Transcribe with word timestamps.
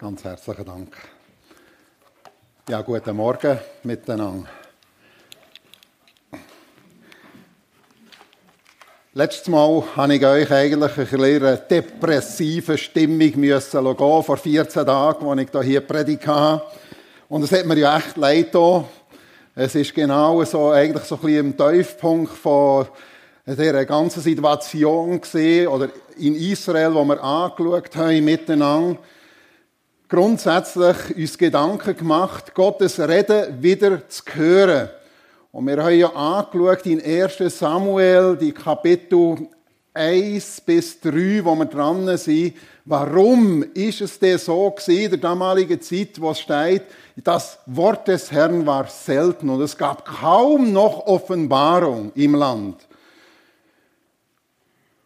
Ganz 0.00 0.22
herzlichen 0.22 0.64
Dank. 0.64 0.96
Ja, 2.68 2.82
guten 2.82 3.16
Morgen 3.16 3.58
miteinander. 3.82 4.48
Letztes 9.12 9.48
Mal 9.48 9.82
habe 9.96 10.14
ich 10.14 10.24
euch 10.24 10.52
eigentlich 10.52 11.12
in 11.12 11.24
einer 11.24 11.56
depressiven 11.56 12.78
Stimmung 12.78 13.40
müssen 13.40 13.96
gehen, 13.96 14.22
vor 14.22 14.36
14 14.36 14.86
Tagen, 14.86 15.28
als 15.28 15.40
ich 15.52 15.66
hier 15.66 15.80
predigt 15.80 16.28
habe. 16.28 16.62
Und 17.28 17.42
es 17.42 17.50
hat 17.50 17.66
mir 17.66 17.78
ja 17.78 17.98
echt 17.98 18.16
leid 18.16 18.52
getan. 18.52 18.84
Es 19.56 19.74
ist 19.74 19.92
genau 19.92 20.44
so, 20.44 20.70
eigentlich 20.70 21.06
so 21.06 21.16
ein 21.16 21.22
bisschen 21.22 21.46
im 21.46 21.56
Tiefpunkt 21.56 22.34
von 22.34 22.86
dieser 23.44 23.84
ganzen 23.84 24.22
Situation 24.22 25.20
gesehen, 25.20 25.66
oder 25.66 25.88
in 26.18 26.36
Israel, 26.36 26.94
wo 26.94 27.04
wir 27.04 27.20
angeschaut 27.20 27.96
haben 27.96 28.24
miteinander 28.24 28.96
grundsätzlich 30.08 31.16
uns 31.16 31.36
Gedanken 31.36 31.96
gemacht, 31.96 32.54
Gottes 32.54 32.98
Reden 32.98 33.62
wieder 33.62 34.08
zu 34.08 34.22
hören. 34.32 34.88
Und 35.52 35.66
wir 35.66 35.82
haben 35.82 35.98
ja 35.98 36.08
angeschaut 36.08 36.86
in 36.86 37.02
1. 37.02 37.58
Samuel, 37.58 38.36
die 38.36 38.52
Kapitel 38.52 39.48
1 39.92 40.62
bis 40.62 41.00
3, 41.00 41.44
wo 41.44 41.54
wir 41.56 41.66
dran 41.66 42.16
sind, 42.16 42.54
warum 42.84 43.62
ist 43.74 44.00
es 44.00 44.18
denn 44.18 44.38
so 44.38 44.70
gewesen, 44.70 45.02
in 45.02 45.10
der 45.10 45.18
damaligen 45.18 45.80
Zeit, 45.80 46.20
wo 46.20 46.30
es 46.30 46.40
steht, 46.40 46.84
das 47.16 47.58
Wort 47.66 48.08
des 48.08 48.30
Herrn 48.30 48.64
war 48.64 48.86
selten 48.86 49.50
und 49.50 49.60
es 49.60 49.76
gab 49.76 50.04
kaum 50.04 50.72
noch 50.72 51.06
Offenbarung 51.06 52.12
im 52.14 52.34
Land. 52.34 52.86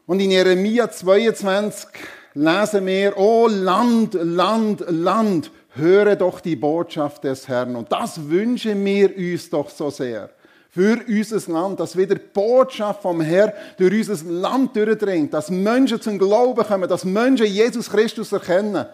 Und 0.07 0.21
in 0.21 0.31
Jeremia 0.31 0.91
22 0.91 1.89
lesen 2.35 2.87
wir, 2.87 3.17
oh 3.17 3.47
Land, 3.49 4.15
Land, 4.15 4.85
Land, 4.89 5.51
höre 5.75 6.17
doch 6.17 6.41
die 6.41 6.57
Botschaft 6.57 7.25
des 7.25 7.49
Herrn. 7.49 7.77
Und 7.77 7.91
das 7.93 8.29
wünschen 8.29 8.85
wir 8.85 9.17
uns 9.17 9.51
doch 9.51 9.71
so 9.71 9.91
sehr. 9.91 10.31
Für 10.71 10.99
unser 11.07 11.53
Land, 11.53 11.81
dass 11.81 11.97
wieder 11.97 12.15
die 12.15 12.27
Botschaft 12.33 13.03
vom 13.03 13.21
Herrn 13.21 13.53
durch 13.77 14.09
unser 14.09 14.31
Land 14.31 14.75
durchdringt, 14.75 15.35
dass 15.35 15.51
Menschen 15.51 16.01
zum 16.01 16.19
Glauben 16.19 16.65
kommen, 16.65 16.89
dass 16.89 17.05
Menschen 17.05 17.47
Jesus 17.47 17.91
Christus 17.91 18.33
erkennen. 18.33 18.87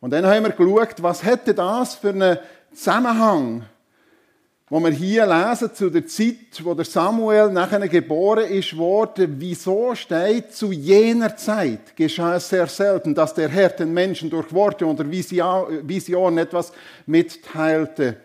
Und 0.00 0.10
dann 0.10 0.26
haben 0.26 0.44
wir 0.44 0.50
geschaut, 0.50 1.02
was 1.02 1.24
hätte 1.24 1.54
das 1.54 1.94
für 1.94 2.10
einen 2.10 2.38
Zusammenhang 2.74 3.64
wo 4.72 4.80
wir 4.80 4.90
hier 4.90 5.26
lesen 5.26 5.74
zu 5.74 5.90
der 5.90 6.06
Zeit, 6.06 6.64
wo 6.64 6.72
der 6.72 6.86
Samuel 6.86 7.50
nachher 7.50 7.86
geboren 7.86 8.46
ist 8.46 8.74
worden, 8.74 9.34
wieso 9.36 9.94
steht, 9.94 10.54
zu 10.54 10.72
jener 10.72 11.36
Zeit 11.36 11.94
geschah 11.94 12.36
es 12.36 12.48
sehr 12.48 12.66
selten, 12.66 13.14
dass 13.14 13.34
der 13.34 13.50
Herr 13.50 13.68
den 13.68 13.92
Menschen 13.92 14.30
durch 14.30 14.50
Worte 14.50 14.86
oder 14.86 15.04
Visionen 15.10 16.38
etwas 16.38 16.72
mitteilte. 17.04 18.16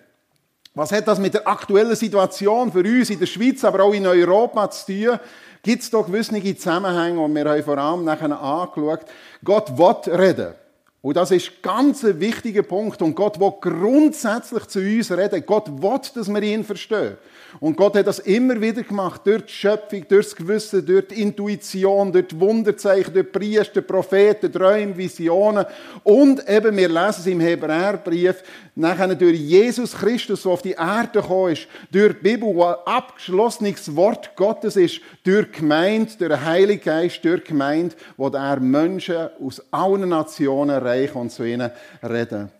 Was 0.73 0.93
hat 0.93 1.09
das 1.09 1.19
mit 1.19 1.33
der 1.33 1.45
aktuellen 1.45 1.97
Situation 1.97 2.71
für 2.71 2.79
uns 2.79 3.09
in 3.09 3.19
der 3.19 3.25
Schweiz, 3.25 3.65
aber 3.65 3.83
auch 3.83 3.93
in 3.93 4.07
Europa 4.07 4.71
zu 4.71 4.85
tun? 4.85 5.19
Gibt 5.61 5.83
es 5.83 5.89
doch 5.89 6.05
gewisse 6.05 6.55
Zusammenhänge, 6.55 7.19
und 7.19 7.35
wir 7.35 7.43
haben 7.43 7.63
vor 7.63 7.77
allem 7.77 8.05
nachher 8.05 8.31
angeschaut. 8.41 9.01
Gott 9.43 9.77
will 9.77 10.15
reden. 10.15 10.53
Und 11.01 11.15
das 11.15 11.31
ist 11.31 11.61
ganz 11.61 12.03
ein 12.03 12.19
wichtiger 12.19 12.63
Punkt. 12.63 13.01
Und 13.01 13.15
Gott 13.15 13.39
will 13.39 13.53
grundsätzlich 13.61 14.65
zu 14.65 14.79
uns 14.79 15.11
reden. 15.11 15.43
Gott 15.45 15.69
will, 15.81 15.99
dass 16.15 16.27
wir 16.27 16.41
ihn 16.41 16.63
verstehen. 16.63 17.17
Und 17.59 17.75
Gott 17.75 17.95
hat 17.95 18.07
das 18.07 18.19
immer 18.19 18.59
wieder 18.59 18.83
gemacht. 18.83 19.21
Durch 19.25 19.43
die 19.43 19.53
Schöpfung, 19.53 20.05
durch 20.07 20.25
das 20.27 20.35
Gewissen, 20.35 20.85
durch 20.85 21.07
die 21.07 21.21
Intuition, 21.21 22.11
durch 22.11 22.27
die 22.27 22.39
Wunderzeichen, 22.39 23.13
durch 23.13 23.31
Priester, 23.31 23.81
Propheten, 23.81 24.51
Träume, 24.51 24.95
Visionen. 24.95 25.65
Und 26.03 26.47
eben, 26.47 26.75
wir 26.75 26.89
lesen 26.89 27.19
es 27.19 27.27
im 27.27 27.39
Hebräerbrief, 27.39 28.43
nachher 28.75 29.15
durch 29.15 29.39
Jesus 29.39 29.93
Christus, 29.93 30.43
der 30.43 30.51
auf 30.51 30.61
die 30.61 30.71
Erde 30.71 31.21
gekommen 31.21 31.53
ist, 31.53 31.67
durch 31.91 32.13
die 32.13 32.23
Bibel, 32.23 32.53
wo 32.53 32.63
abgeschlossenes 32.63 33.95
Wort 33.95 34.35
Gottes 34.35 34.75
ist, 34.75 35.01
durch 35.23 35.47
die 35.51 35.59
Gemeinde, 35.59 36.11
durch 36.17 36.29
den 36.29 36.45
Heiligen 36.45 36.83
Geist, 36.83 37.23
durch 37.23 37.43
die 37.43 37.49
Gemeinde, 37.49 37.95
wo 38.17 38.27
er 38.27 38.59
Menschen 38.59 39.29
aus 39.43 39.61
allen 39.71 40.09
Nationen 40.09 40.69
erreicht 40.69 41.15
und 41.15 41.31
zu 41.31 41.43
ihnen 41.43 41.71
reden. 42.03 42.56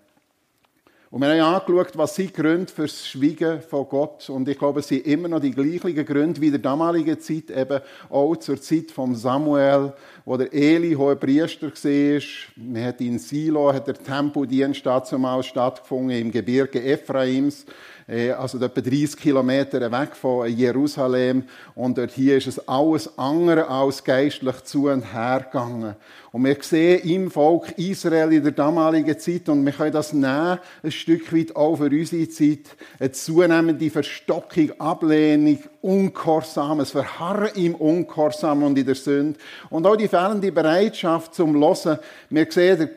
Und 1.18 1.24
wir 1.24 1.44
haben 1.44 1.56
angeschaut, 1.56 1.98
was 1.98 2.14
sind 2.14 2.32
Gründe 2.32 2.72
fürs 2.72 3.08
Schweigen 3.08 3.60
von 3.60 3.90
Gott. 3.90 4.30
Und 4.30 4.48
ich 4.48 4.56
glaube, 4.56 4.82
es 4.82 4.88
sind 4.88 5.04
immer 5.08 5.28
noch 5.28 5.40
die 5.40 5.50
gleichen 5.50 6.06
Gründe 6.06 6.40
wie 6.40 6.46
in 6.46 6.52
der 6.52 6.62
damaligen 6.62 7.20
Zeit, 7.20 7.50
eben 7.50 7.80
auch 8.08 8.36
zur 8.36 8.62
Zeit 8.62 8.92
von 8.92 9.16
Samuel, 9.16 9.94
wo 10.26 10.38
der 10.38 10.54
Eli 10.54 10.94
hoher 10.94 11.16
Priester 11.16 11.72
war. 11.72 12.22
Man 12.56 12.84
hat 12.84 13.02
in 13.02 13.18
Silo 13.18 13.74
hat 13.74 13.88
der 13.88 13.96
Tempeldienst 13.96 14.86
dazumal 14.86 15.42
stattgefunden, 15.42 16.16
im 16.20 16.32
Gebirge 16.32 16.84
Ephraims. 16.84 17.66
Äh, 18.07 18.31
also 18.31 18.57
etwa 18.57 18.79
30 18.79 19.18
Kilometer 19.18 19.91
weg 19.91 20.16
von 20.16 20.47
Jerusalem. 20.47 21.44
Und 21.75 21.97
dort 21.97 22.12
hier 22.12 22.38
ist 22.38 22.47
es 22.47 22.68
alles 22.68 23.18
andere 23.18 23.68
als 23.68 24.03
geistlich 24.03 24.63
zu 24.63 24.88
und 24.88 25.13
her 25.13 25.45
gegangen. 25.51 25.95
Und 26.31 26.45
wir 26.45 26.57
sehen 26.62 27.01
im 27.03 27.31
Volk 27.31 27.78
Israel 27.78 28.31
in 28.31 28.44
der 28.44 28.51
damaligen 28.53 29.18
Zeit, 29.18 29.50
und 29.50 29.66
wir 29.66 29.73
können 29.73 29.91
das 29.91 30.13
nehmen, 30.13 30.59
ein 30.84 30.91
Stück 30.91 31.34
weit 31.35 31.56
auch 31.56 31.78
für 31.78 31.85
unsere 31.85 32.29
Zeit, 32.29 32.75
eine 33.00 33.12
zunehmende 33.12 33.90
Verstockung, 33.90 34.72
Ablehnung, 34.79 35.59
Ungehorsam, 35.81 36.79
ein 36.79 36.85
Verharren 36.85 37.50
im 37.56 37.75
Ungehorsam 37.75 38.63
und 38.63 38.78
in 38.78 38.85
der 38.85 38.95
Sünde. 38.95 39.39
Und 39.69 39.85
auch 39.85 39.95
die 39.95 40.07
fehlende 40.07 40.51
Bereitschaft 40.51 41.34
zum 41.34 41.56
Hören. 41.56 42.00
Wir 42.29 42.47
sehen, 42.50 42.89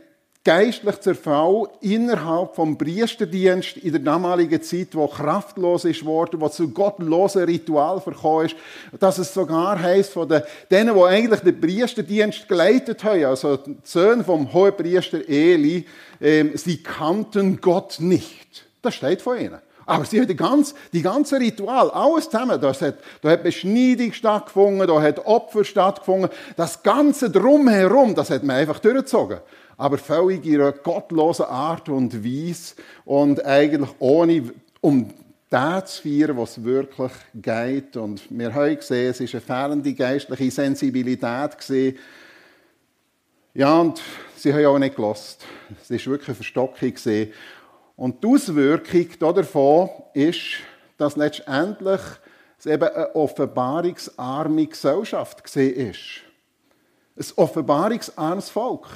geistlich 0.43 0.99
zerfall 1.01 1.69
innerhalb 1.83 2.55
vom 2.55 2.79
Priesterdienst 2.79 3.77
in 3.77 3.93
der 3.93 4.01
damaligen 4.01 4.63
Zeit, 4.63 4.95
wo 4.95 5.07
kraftlos 5.07 5.85
ist 5.85 6.05
worden, 6.05 6.41
wo 6.41 6.49
zu 6.49 6.71
gottlosen 6.71 7.45
Ritual 7.45 8.01
verkommen 8.01 8.47
ist, 8.47 8.57
dass 8.99 9.19
es 9.19 9.35
sogar 9.35 9.81
heisst 9.81 10.15
von 10.15 10.29
den, 10.29 10.43
denen, 10.71 10.95
die 10.95 11.03
eigentlich 11.03 11.41
den 11.41 11.61
Priesterdienst 11.61 12.49
geleitet 12.49 13.05
haben, 13.05 13.25
also 13.27 13.59
die 13.59 13.77
Söhne 13.85 14.25
vom 14.25 14.51
Hohepriester 14.53 15.29
Eli, 15.29 15.85
ähm, 16.21 16.53
sie 16.55 16.83
kannten 16.83 17.61
Gott 17.61 17.97
nicht. 17.99 18.67
Das 18.81 18.95
steht 18.95 19.21
von 19.21 19.39
ihnen. 19.39 19.59
Aber 19.85 20.05
sie 20.05 20.21
haben 20.21 20.29
die 20.29 20.37
ganze, 20.37 20.75
die 20.93 21.03
ganze 21.03 21.39
Ritual, 21.39 21.91
alles 21.91 22.31
zusammen, 22.31 22.61
da 22.61 22.73
hat, 22.73 22.95
da 23.21 23.31
hat 23.31 23.43
Beschneidung 23.43 24.13
stattgefunden, 24.13 24.87
da 24.87 25.03
hat 25.03 25.27
Opfer 25.27 25.65
stattgefunden, 25.65 26.31
das 26.57 26.83
Ganze 26.83 27.29
drumherum, 27.29 28.15
das 28.15 28.31
hat 28.31 28.43
man 28.43 28.57
einfach 28.57 28.79
durchgezogen 28.79 29.41
aber 29.81 29.97
völlig 29.97 30.45
in 30.45 30.61
einer 30.61 30.73
gottlosen 30.73 31.47
Art 31.47 31.89
und 31.89 32.23
Weise 32.23 32.75
und 33.07 33.43
eigentlich 33.47 33.89
ohne, 33.99 34.53
um 34.83 35.09
das 35.49 35.97
zu 35.97 36.03
feiern, 36.03 36.37
was 36.37 36.63
wirklich 36.63 37.13
geht. 37.35 37.97
Und 37.97 38.21
wir 38.29 38.53
haben 38.55 38.77
gesehen, 38.77 39.11
es 39.11 39.21
ist 39.21 39.35
eine 39.35 39.41
fehlende 39.41 39.95
geistliche 39.95 40.51
Sensibilität. 40.51 41.57
Ja, 43.55 43.81
und 43.81 44.03
sie 44.37 44.53
haben 44.53 44.67
auch 44.67 44.79
nicht 44.79 44.97
gelost. 44.97 45.47
Es 45.81 45.91
ist 45.91 46.07
wirklich 46.07 46.29
eine 46.29 46.35
Verstockung. 46.35 46.93
Und 47.97 48.23
die 48.23 48.27
Auswirkung 48.29 49.07
davon 49.19 49.89
ist, 50.13 50.59
dass 50.99 51.17
letztendlich 51.17 52.03
es 52.59 52.67
eben 52.67 52.87
eine 52.87 53.15
offenbarungsarme 53.15 54.67
Gesellschaft 54.67 55.57
ist. 55.57 56.21
Ein 57.17 57.27
offenbarungsarmes 57.37 58.51
Volk. 58.51 58.87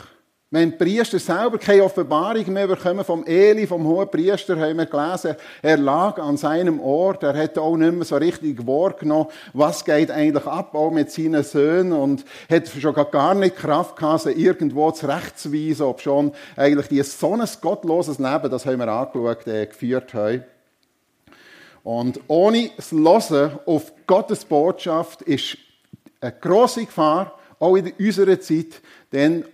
Wenn 0.54 0.70
die 0.70 0.76
Priester 0.76 1.18
selber 1.18 1.58
keine 1.58 1.82
Offenbarung 1.82 2.52
mehr 2.52 2.68
bekommen 2.68 3.04
vom 3.04 3.26
Eli, 3.26 3.66
vom 3.66 3.84
hohen 3.88 4.08
Priester, 4.08 4.56
haben 4.56 4.78
wir 4.78 4.86
gelesen, 4.86 5.34
er 5.60 5.76
lag 5.76 6.16
an 6.20 6.36
seinem 6.36 6.78
Ort, 6.78 7.24
er 7.24 7.36
hat 7.36 7.58
auch 7.58 7.76
nicht 7.76 7.92
mehr 7.92 8.04
so 8.04 8.14
richtig 8.14 8.64
wahrgenommen, 8.64 9.30
was 9.52 9.84
geht 9.84 10.12
eigentlich 10.12 10.46
ab, 10.46 10.76
auch 10.76 10.92
mit 10.92 11.10
seinen 11.10 11.42
Söhnen, 11.42 11.92
und 11.92 12.24
hat 12.48 12.68
schon 12.68 12.94
gar 12.94 13.34
nicht 13.34 13.56
Kraft 13.56 13.96
gehabt, 13.96 14.22
sie 14.22 14.30
irgendwo 14.30 14.92
zurechtzuweisen, 14.92 15.86
ob 15.86 16.00
schon 16.00 16.30
eigentlich 16.54 16.86
dieses 16.86 17.18
so 17.18 17.34
ein 17.34 17.42
gottloses 17.60 18.20
Leben, 18.20 18.48
das 18.48 18.64
haben 18.64 18.78
wir 18.78 18.86
angeschaut, 18.86 19.48
äh, 19.48 19.66
geführt 19.66 20.14
haben. 20.14 20.44
Und 21.82 22.20
ohne 22.28 22.70
das 22.76 22.92
Hören 22.92 23.58
auf 23.66 23.92
Gottes 24.06 24.44
Botschaft 24.44 25.22
ist 25.22 25.58
eine 26.20 26.30
grosse 26.30 26.84
Gefahr, 26.84 27.40
auch 27.58 27.74
in 27.74 27.92
unserer 27.98 28.38
Zeit, 28.38 28.80
denn 29.12 29.44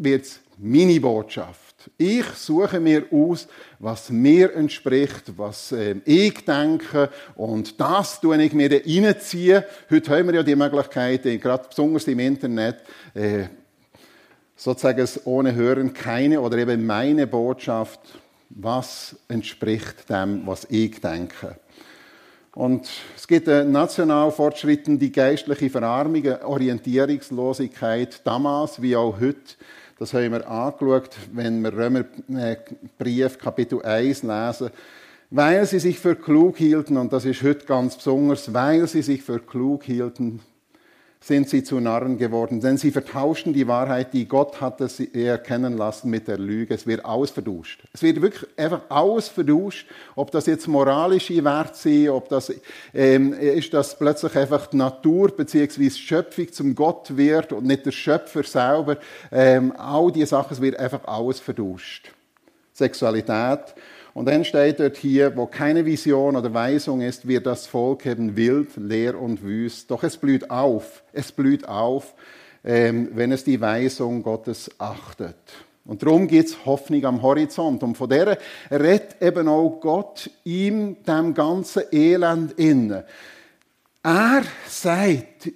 wird 0.00 0.22
es 0.22 0.43
meine 0.58 1.00
Botschaft. 1.00 1.90
Ich 1.98 2.26
suche 2.26 2.80
mir 2.80 3.04
aus, 3.10 3.46
was 3.78 4.10
mir 4.10 4.54
entspricht, 4.54 5.36
was 5.36 5.72
äh, 5.72 5.96
ich 6.04 6.44
denke 6.44 7.10
und 7.34 7.78
das 7.78 8.20
tue 8.20 8.42
ich 8.42 8.52
mir 8.52 8.70
reinziehen. 8.70 9.64
Heute 9.90 10.10
haben 10.10 10.28
wir 10.28 10.36
ja 10.36 10.42
die 10.42 10.56
Möglichkeit, 10.56 11.26
äh, 11.26 11.38
gerade 11.38 11.68
besonders 11.68 12.06
im 12.08 12.18
Internet, 12.20 12.76
äh, 13.12 13.44
sozusagen 14.56 15.06
ohne 15.24 15.54
Hören 15.54 15.92
keine 15.92 16.40
oder 16.40 16.56
eben 16.58 16.86
meine 16.86 17.26
Botschaft, 17.26 18.00
was 18.48 19.16
entspricht 19.28 20.08
dem, 20.08 20.46
was 20.46 20.66
ich 20.70 21.00
denke. 21.00 21.56
Und 22.54 22.88
es 23.16 23.26
gibt 23.26 23.48
national 23.48 24.30
fortschrittende 24.30 25.10
geistliche 25.10 25.68
Verarmung, 25.68 26.24
Orientierungslosigkeit, 26.44 28.24
damals 28.24 28.80
wie 28.80 28.94
auch 28.94 29.18
heute 29.18 29.56
Das 30.04 30.12
haben 30.12 30.32
wir 30.32 30.46
angeschaut, 30.46 31.16
wenn 31.32 31.62
wir 31.62 31.72
Römerbrief 31.72 33.38
Kapitel 33.38 33.80
1 33.80 34.22
lesen. 34.22 34.68
Weil 35.30 35.64
sie 35.64 35.78
sich 35.78 35.98
für 35.98 36.14
klug 36.14 36.58
hielten, 36.58 36.98
und 36.98 37.10
das 37.10 37.24
ist 37.24 37.42
heute 37.42 37.64
ganz 37.64 37.96
besonders, 37.96 38.52
weil 38.52 38.86
sie 38.86 39.00
sich 39.00 39.22
für 39.22 39.40
klug 39.40 39.82
hielten, 39.84 40.40
sind 41.26 41.48
sie 41.48 41.64
zu 41.64 41.80
Narren 41.80 42.18
geworden, 42.18 42.60
denn 42.60 42.76
sie 42.76 42.90
vertauschten 42.90 43.54
die 43.54 43.66
Wahrheit, 43.66 44.12
die 44.12 44.28
Gott 44.28 44.60
hatte 44.60 44.90
sie 44.90 45.08
erkennen 45.14 45.74
lassen 45.74 46.10
mit 46.10 46.28
der 46.28 46.36
Lüge. 46.36 46.74
Es 46.74 46.86
wird 46.86 47.02
ausverduscht. 47.02 47.82
Es 47.94 48.02
wird 48.02 48.20
wirklich 48.20 48.46
einfach 48.58 48.82
ausverduscht, 48.90 49.88
ob 50.16 50.30
das 50.32 50.44
jetzt 50.44 50.68
moralische 50.68 51.42
Werte 51.42 51.74
sind, 51.78 52.10
ob 52.10 52.28
das 52.28 52.52
ähm, 52.92 53.32
ist, 53.32 53.72
dass 53.72 53.98
plötzlich 53.98 54.36
einfach 54.36 54.66
die 54.66 54.76
Natur 54.76 55.34
bzw. 55.34 55.88
Schöpfung 55.88 56.52
zum 56.52 56.74
Gott 56.74 57.16
wird 57.16 57.54
und 57.54 57.64
nicht 57.64 57.86
der 57.86 57.92
Schöpfer 57.92 58.42
selber. 58.42 58.98
Ähm, 59.32 59.72
all 59.78 60.12
diese 60.12 60.26
Sachen, 60.26 60.52
es 60.52 60.60
wird 60.60 60.78
einfach 60.78 61.06
ausverduscht. 61.06 62.12
Sexualität, 62.74 63.74
und 64.14 64.26
dann 64.26 64.44
steht 64.44 64.78
dort 64.78 64.96
hier, 64.96 65.36
wo 65.36 65.46
keine 65.46 65.84
Vision 65.84 66.36
oder 66.36 66.54
Weisung 66.54 67.00
ist, 67.00 67.26
wird 67.26 67.46
das 67.46 67.66
Volk 67.66 68.06
eben 68.06 68.36
wild, 68.36 68.76
leer 68.76 69.20
und 69.20 69.42
wüst. 69.42 69.90
Doch 69.90 70.04
es 70.04 70.16
blüht 70.16 70.50
auf, 70.50 71.02
es 71.12 71.32
blüht 71.32 71.68
auf, 71.68 72.14
ähm, 72.64 73.10
wenn 73.12 73.32
es 73.32 73.42
die 73.42 73.60
Weisung 73.60 74.22
Gottes 74.22 74.70
achtet. 74.78 75.36
Und 75.84 76.02
darum 76.02 76.28
gibt 76.28 76.48
es 76.48 76.64
Hoffnung 76.64 77.04
am 77.04 77.22
Horizont. 77.22 77.82
Und 77.82 77.96
von 77.96 78.08
der 78.08 78.38
redet 78.70 79.20
eben 79.20 79.48
auch 79.48 79.80
Gott 79.80 80.30
ihm 80.44 81.02
dem 81.02 81.34
ganzen 81.34 81.82
Elend 81.90 82.52
inne. 82.52 83.04
Er 84.04 84.42
sagt, 84.68 85.50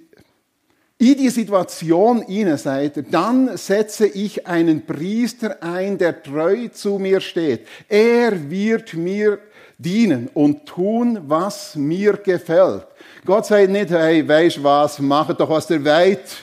in 1.01 1.15
die 1.15 1.29
Situation 1.29 2.25
sagt 2.57 2.97
er, 2.97 3.03
dann 3.03 3.55
setze 3.55 4.05
ich 4.05 4.45
einen 4.45 4.85
Priester 4.85 5.63
ein, 5.63 5.97
der 5.97 6.21
treu 6.21 6.67
zu 6.67 6.99
mir 6.99 7.21
steht. 7.21 7.65
Er 7.87 8.49
wird 8.49 8.93
mir 8.95 9.39
dienen 9.77 10.29
und 10.33 10.65
tun, 10.65 11.19
was 11.25 11.77
mir 11.77 12.17
gefällt. 12.17 12.85
Gott 13.25 13.45
sagt 13.45 13.69
nicht, 13.69 13.91
hey, 13.91 14.27
weisst 14.27 14.61
was, 14.61 14.99
mach 14.99 15.33
doch, 15.33 15.49
was 15.49 15.67
der 15.67 15.85
weit. 15.85 16.35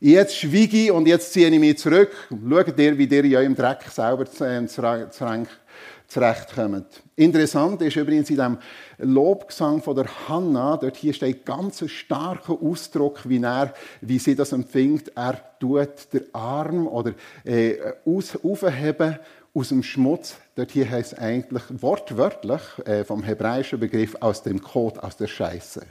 Jetzt 0.00 0.36
schwiege 0.36 0.84
ich 0.84 0.90
und 0.90 1.06
jetzt 1.06 1.30
ziehe 1.30 1.50
ich 1.50 1.58
mich 1.58 1.76
zurück. 1.76 2.10
Schaut 2.30 2.78
ihr, 2.78 2.96
wie 2.96 3.04
ihr 3.04 3.26
ja 3.26 3.40
im 3.42 3.54
Dreck 3.54 3.82
selber 3.92 4.24
zurechtkommt. 6.08 7.02
Interessant 7.16 7.82
ist 7.82 7.96
übrigens 7.96 8.30
in 8.30 8.38
dem 8.38 8.58
Lobgesang 8.98 9.82
von 9.82 9.94
der 9.94 10.06
Hanna, 10.28 10.76
dort 10.78 10.96
hier 10.96 11.12
steht 11.12 11.44
ganz 11.44 11.82
ein 11.82 11.88
starker 11.88 12.58
Ausdruck, 12.60 13.28
wie, 13.28 13.42
er, 13.42 13.74
wie 14.00 14.18
sie 14.18 14.34
das 14.34 14.52
empfindet. 14.52 15.12
Er 15.14 15.38
tut 15.60 16.12
den 16.12 16.34
Arm 16.34 16.86
oder 16.86 17.12
äh, 17.44 17.76
aus, 18.06 18.36
aufheben 18.42 19.18
aus 19.54 19.68
dem 19.68 19.82
Schmutz. 19.82 20.36
Dort 20.56 20.70
hier 20.70 20.90
heißt 20.90 21.18
eigentlich 21.18 21.62
wortwörtlich 21.70 22.62
äh, 22.84 23.04
vom 23.04 23.22
hebräischen 23.22 23.78
Begriff 23.78 24.16
aus 24.20 24.42
dem 24.42 24.62
Kot, 24.62 24.98
aus 24.98 25.16
der 25.16 25.26
Scheiße 25.26 25.82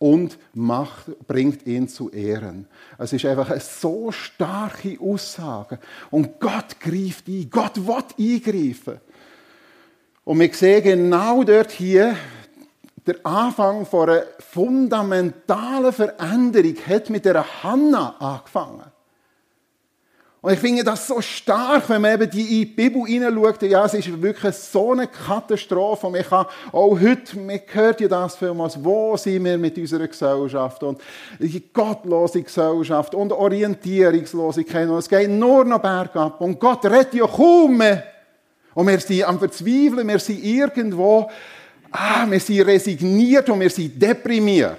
und 0.00 0.38
macht, 0.54 1.06
bringt 1.26 1.66
ihn 1.66 1.86
zu 1.86 2.10
Ehren. 2.10 2.66
Es 2.96 3.12
ist 3.12 3.26
einfach 3.26 3.50
eine 3.50 3.60
so 3.60 4.10
starke 4.10 4.98
Aussage. 4.98 5.78
Und 6.10 6.40
Gott 6.40 6.80
greift 6.80 7.28
ein. 7.28 7.50
Gott 7.50 7.76
will 7.76 8.02
eingreifen. 8.18 9.00
Und 10.30 10.38
wir 10.38 10.54
sehen 10.54 10.84
genau 10.84 11.42
dort 11.42 11.72
hier, 11.72 12.14
der 13.04 13.16
Anfang 13.24 13.84
von 13.84 14.08
einer 14.08 14.22
fundamentalen 14.38 15.92
Veränderung 15.92 16.76
hat 16.86 17.10
mit 17.10 17.24
der 17.24 17.44
Hanna 17.64 18.14
angefangen. 18.20 18.84
Und 20.40 20.52
ich 20.52 20.60
finde 20.60 20.84
das 20.84 21.08
so 21.08 21.20
stark, 21.20 21.88
wenn 21.88 22.02
man 22.02 22.14
eben 22.14 22.30
die 22.30 22.64
Bibel 22.64 23.06
hineinschaut. 23.06 23.62
Ja, 23.62 23.84
es 23.86 23.94
ist 23.94 24.22
wirklich 24.22 24.54
so 24.54 24.92
eine 24.92 25.08
Katastrophe. 25.08 26.06
Und 26.06 26.12
man 26.12 26.22
kann 26.22 26.46
auch 26.70 27.00
heute, 27.00 27.36
man 27.36 27.60
hört 27.66 28.00
ja 28.00 28.06
das 28.06 28.36
vielmals, 28.36 28.78
wo 28.84 29.16
sind 29.16 29.44
wir 29.44 29.58
mit 29.58 29.76
unserer 29.78 30.06
Gesellschaft 30.06 30.80
und 30.84 31.00
die 31.40 31.72
gottlose 31.72 32.44
Gesellschaft 32.44 33.16
und 33.16 33.32
Orientierungslosigkeit. 33.32 34.88
Und 34.88 34.98
es 34.98 35.08
geht 35.08 35.28
nur 35.28 35.64
noch 35.64 35.80
bergab. 35.80 36.40
Und 36.40 36.60
Gott 36.60 36.84
rettet 36.84 37.14
ja 37.14 37.26
kaum 37.26 37.78
mehr. 37.78 38.04
Und 38.74 38.86
wir 38.86 39.00
sind 39.00 39.24
am 39.24 39.38
Verzweifeln, 39.38 40.06
wir 40.06 40.18
sind 40.18 40.44
irgendwo, 40.44 41.30
ah, 41.90 42.26
wir 42.28 42.40
sind 42.40 42.62
resigniert 42.62 43.48
und 43.48 43.60
wir 43.60 43.70
sind 43.70 44.00
deprimiert. 44.00 44.78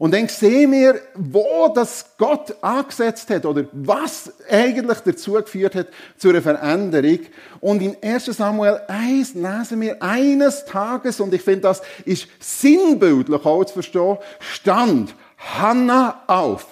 Und 0.00 0.14
dann 0.14 0.28
sehen 0.28 0.72
wir, 0.72 0.98
wo 1.14 1.70
das 1.74 2.16
Gott 2.16 2.56
angesetzt 2.62 3.28
hat 3.28 3.44
oder 3.44 3.66
was 3.72 4.32
eigentlich 4.48 5.00
dazu 5.00 5.32
geführt 5.34 5.74
hat 5.74 5.88
zu 6.16 6.30
einer 6.30 6.40
Veränderung. 6.40 7.18
Und 7.60 7.82
in 7.82 7.94
1 8.02 8.24
Samuel 8.24 8.80
1 8.88 9.34
lesen 9.34 9.78
wir 9.82 10.02
eines 10.02 10.64
Tages, 10.64 11.20
und 11.20 11.34
ich 11.34 11.42
finde, 11.42 11.60
das 11.60 11.82
ist 12.06 12.28
sinnbildlich 12.38 13.44
auch 13.44 13.62
zu 13.66 13.74
verstehen, 13.74 14.16
stand 14.38 15.14
Hannah 15.36 16.22
auf. 16.28 16.66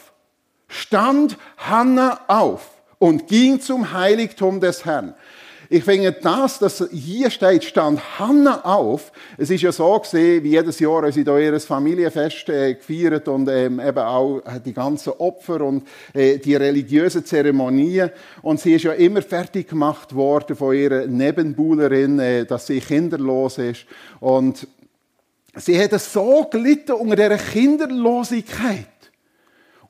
Stand 0.66 1.36
Hannah 1.58 2.20
auf 2.28 2.70
und 2.98 3.26
ging 3.26 3.60
zum 3.60 3.92
Heiligtum 3.92 4.58
des 4.58 4.86
Herrn. 4.86 5.14
Ich 5.70 5.84
finde 5.84 6.12
das, 6.12 6.58
dass 6.58 6.82
hier 6.90 7.30
steht, 7.30 7.62
stand 7.62 8.18
Hannah 8.18 8.64
auf. 8.64 9.12
Es 9.36 9.50
ist 9.50 9.60
ja 9.60 9.70
so 9.70 9.98
gesehen, 9.98 10.42
wie 10.42 10.52
jedes 10.52 10.80
Jahr 10.80 11.02
haben 11.02 11.12
sie 11.12 11.24
da 11.24 11.38
ihr 11.38 11.60
Familienfest 11.60 12.48
äh, 12.48 12.74
gefeiert 12.74 13.28
und 13.28 13.50
ähm, 13.50 13.78
eben 13.78 13.98
auch 13.98 14.40
die 14.64 14.72
ganzen 14.72 15.12
Opfer 15.18 15.60
und 15.60 15.86
äh, 16.14 16.38
die 16.38 16.54
religiösen 16.54 17.22
Zeremonien. 17.26 18.10
Und 18.40 18.60
sie 18.60 18.76
ist 18.76 18.84
ja 18.84 18.92
immer 18.92 19.20
fertig 19.20 19.68
gemacht 19.68 20.14
worden 20.14 20.56
von 20.56 20.74
ihrer 20.74 21.06
Nebenbuhlerin, 21.06 22.18
äh, 22.18 22.46
dass 22.46 22.66
sie 22.66 22.80
kinderlos 22.80 23.58
ist. 23.58 23.84
Und 24.20 24.66
sie 25.54 25.78
hat 25.78 25.92
so 26.00 26.46
gelitten 26.50 26.92
unter 26.92 27.16
dieser 27.16 27.36
Kinderlosigkeit. 27.36 28.86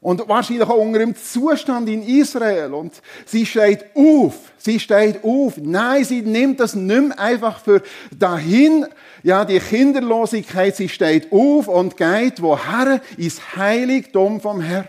Und 0.01 0.29
wahrscheinlich 0.29 0.69
auch 0.69 0.77
unter 0.77 1.01
dem 1.01 1.17
Zustand 1.17 1.89
in 1.89 2.03
Israel. 2.03 2.73
Und 2.73 3.03
sie 3.27 3.45
steht 3.45 3.85
auf. 3.97 4.53
Sie 4.57 4.79
steht 4.79 5.25
auf. 5.25 5.57
Nein, 5.57 6.05
sie 6.05 6.23
nimmt 6.23 6.61
das 6.61 6.75
nicht 6.75 7.09
mehr 7.09 7.19
einfach 7.19 7.59
für 7.59 7.83
dahin. 8.17 8.87
Ja, 9.25 9.45
die 9.45 9.59
Kinderlosigkeit. 9.59 10.77
Sie 10.77 10.89
steht 10.89 11.33
auf 11.33 11.67
und 11.67 11.97
geht 11.97 12.41
woher? 12.41 13.01
Ins 13.17 13.57
Heiligtum 13.57 14.41
vom 14.41 14.61
Herrn. 14.61 14.89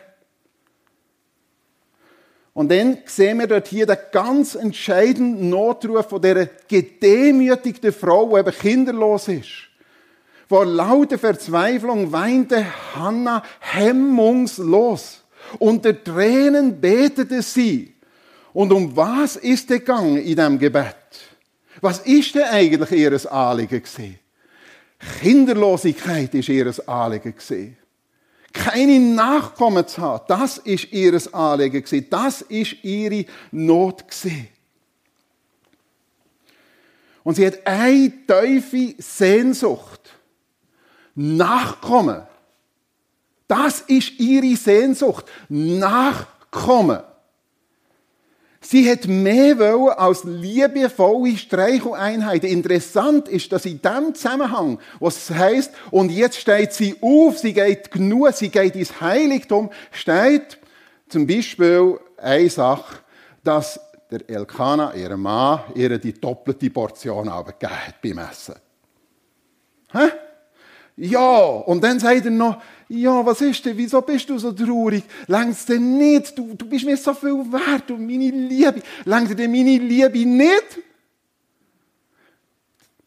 Und 2.53 2.69
dann 2.71 2.97
sehen 3.05 3.39
wir 3.39 3.47
dort 3.47 3.67
hier 3.67 3.85
den 3.85 3.97
ganz 4.11 4.53
entscheidenden 4.53 5.49
Notruf 5.49 6.09
von 6.09 6.21
dieser 6.21 6.47
gedemütigten 6.67 7.93
Frau, 7.93 8.29
die 8.29 8.39
eben 8.41 8.51
kinderlos 8.51 9.27
ist. 9.29 9.68
Vor 10.49 10.65
lauter 10.65 11.19
Verzweiflung 11.19 12.11
weinte 12.11 12.65
Hannah 12.95 13.43
hemmungslos. 13.59 15.23
Unter 15.59 16.03
Tränen 16.03 16.81
betete 16.81 17.43
sie. 17.43 17.93
Und 18.51 18.73
um 18.73 18.95
was 18.97 19.35
ist 19.35 19.69
der 19.69 19.81
Gang 19.81 20.17
in 20.17 20.35
dem 20.35 20.57
Gebet? 20.57 20.95
Was 21.81 21.99
ist 21.99 22.33
denn 22.33 22.45
eigentlich 22.45 22.91
ihres 22.99 23.27
Anliegen 23.27 23.83
gewesen? 23.83 24.17
Kinderlosigkeit 25.21 26.33
ist 26.33 26.49
ihres 26.49 26.87
Anliegen 26.87 27.35
gewesen. 27.35 27.77
Keine 28.51 28.99
Nachkommen 28.99 29.87
zu 29.87 30.01
haben, 30.01 30.25
das 30.27 30.57
ist 30.57 30.91
ihres 30.91 31.31
Anliegen 31.31 31.83
gewesen. 31.83 32.07
Das 32.09 32.41
ist 32.41 32.83
ihre 32.83 33.25
Not 33.51 34.07
gewesen. 34.07 34.47
Und 37.23 37.35
sie 37.35 37.45
hat 37.45 37.65
eine 37.67 38.11
tiefe 38.25 38.95
Sehnsucht. 38.97 39.98
Nachkommen. 41.21 42.21
Das 43.49 43.81
ist 43.81 44.17
ihre 44.21 44.55
Sehnsucht. 44.55 45.25
Nachkommen. 45.49 47.01
Sie 48.61 48.89
hat 48.89 49.05
mehr 49.05 49.59
wollen 49.59 49.97
als 49.97 50.23
liebevolle 50.23 51.35
Streicheleinheiten. 51.35 52.49
Interessant 52.49 53.27
ist, 53.27 53.51
dass 53.51 53.65
in 53.65 53.81
dem 53.81 54.15
Zusammenhang, 54.15 54.79
was 55.01 55.29
heißt, 55.29 55.73
und 55.91 56.09
jetzt 56.09 56.37
steht 56.37 56.71
sie 56.71 56.95
auf, 57.01 57.37
sie 57.37 57.51
geht 57.51 57.91
genug, 57.91 58.31
sie 58.31 58.49
geht 58.49 58.77
ins 58.77 59.01
Heiligtum, 59.01 59.71
steht 59.91 60.57
zum 61.09 61.27
Beispiel 61.27 61.99
eine 62.15 62.49
Sache, 62.49 62.99
dass 63.43 63.77
der 64.09 64.29
Elkana, 64.29 64.93
ihr 64.93 65.17
Mann, 65.17 65.63
ihr 65.75 65.97
die 65.97 66.13
doppelte 66.13 66.69
Portion 66.69 67.27
abgegeben 67.27 67.87
hat 67.87 68.01
beim 68.01 68.19
Essen. 68.19 68.55
Hä? 69.91 70.11
Ja, 71.01 71.39
und 71.39 71.81
dann 71.81 71.97
sagt 71.97 72.25
er 72.25 72.31
noch, 72.31 72.61
ja, 72.89 73.25
was 73.25 73.39
ist 73.39 73.63
denn, 73.63 73.77
wieso 73.77 74.01
bist 74.01 74.29
du 74.29 74.37
so 74.37 74.51
traurig? 74.51 75.03
Längst 75.27 75.69
denn 75.69 75.97
nicht? 75.97 76.37
Du, 76.37 76.53
du 76.55 76.65
bist 76.65 76.85
mir 76.85 76.97
so 76.97 77.13
viel 77.13 77.35
wert 77.53 77.89
und 77.91 78.05
meine 78.05 78.29
Liebe. 78.29 78.81
Längt 79.05 79.39
dir 79.39 79.47
meine 79.47 79.77
Liebe 79.77 80.25
nicht? 80.25 80.79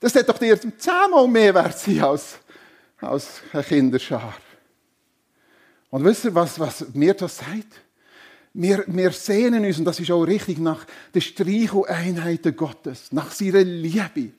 Das 0.00 0.14
hätte 0.14 0.32
doch 0.32 0.38
dir 0.38 0.58
zehnmal 0.78 1.28
mehr 1.28 1.52
wert 1.52 1.78
sein 1.78 2.02
als, 2.02 2.38
als 2.98 3.42
ein 3.52 3.62
Kinderschar. 3.62 4.34
Und 5.90 6.04
wisst 6.04 6.24
ihr, 6.24 6.34
was, 6.34 6.58
was 6.58 6.86
mir 6.94 7.12
das 7.12 7.36
sagt? 7.36 7.82
Wir, 8.54 8.84
wir 8.86 9.10
sehnen 9.10 9.66
uns, 9.66 9.78
und 9.78 9.84
das 9.84 10.00
ist 10.00 10.10
auch 10.10 10.22
richtig, 10.22 10.58
nach 10.58 10.86
der 11.12 11.20
Streicheleinheiten 11.20 12.56
Gottes, 12.56 13.12
nach 13.12 13.30
seiner 13.32 13.64
Liebe. 13.64 14.32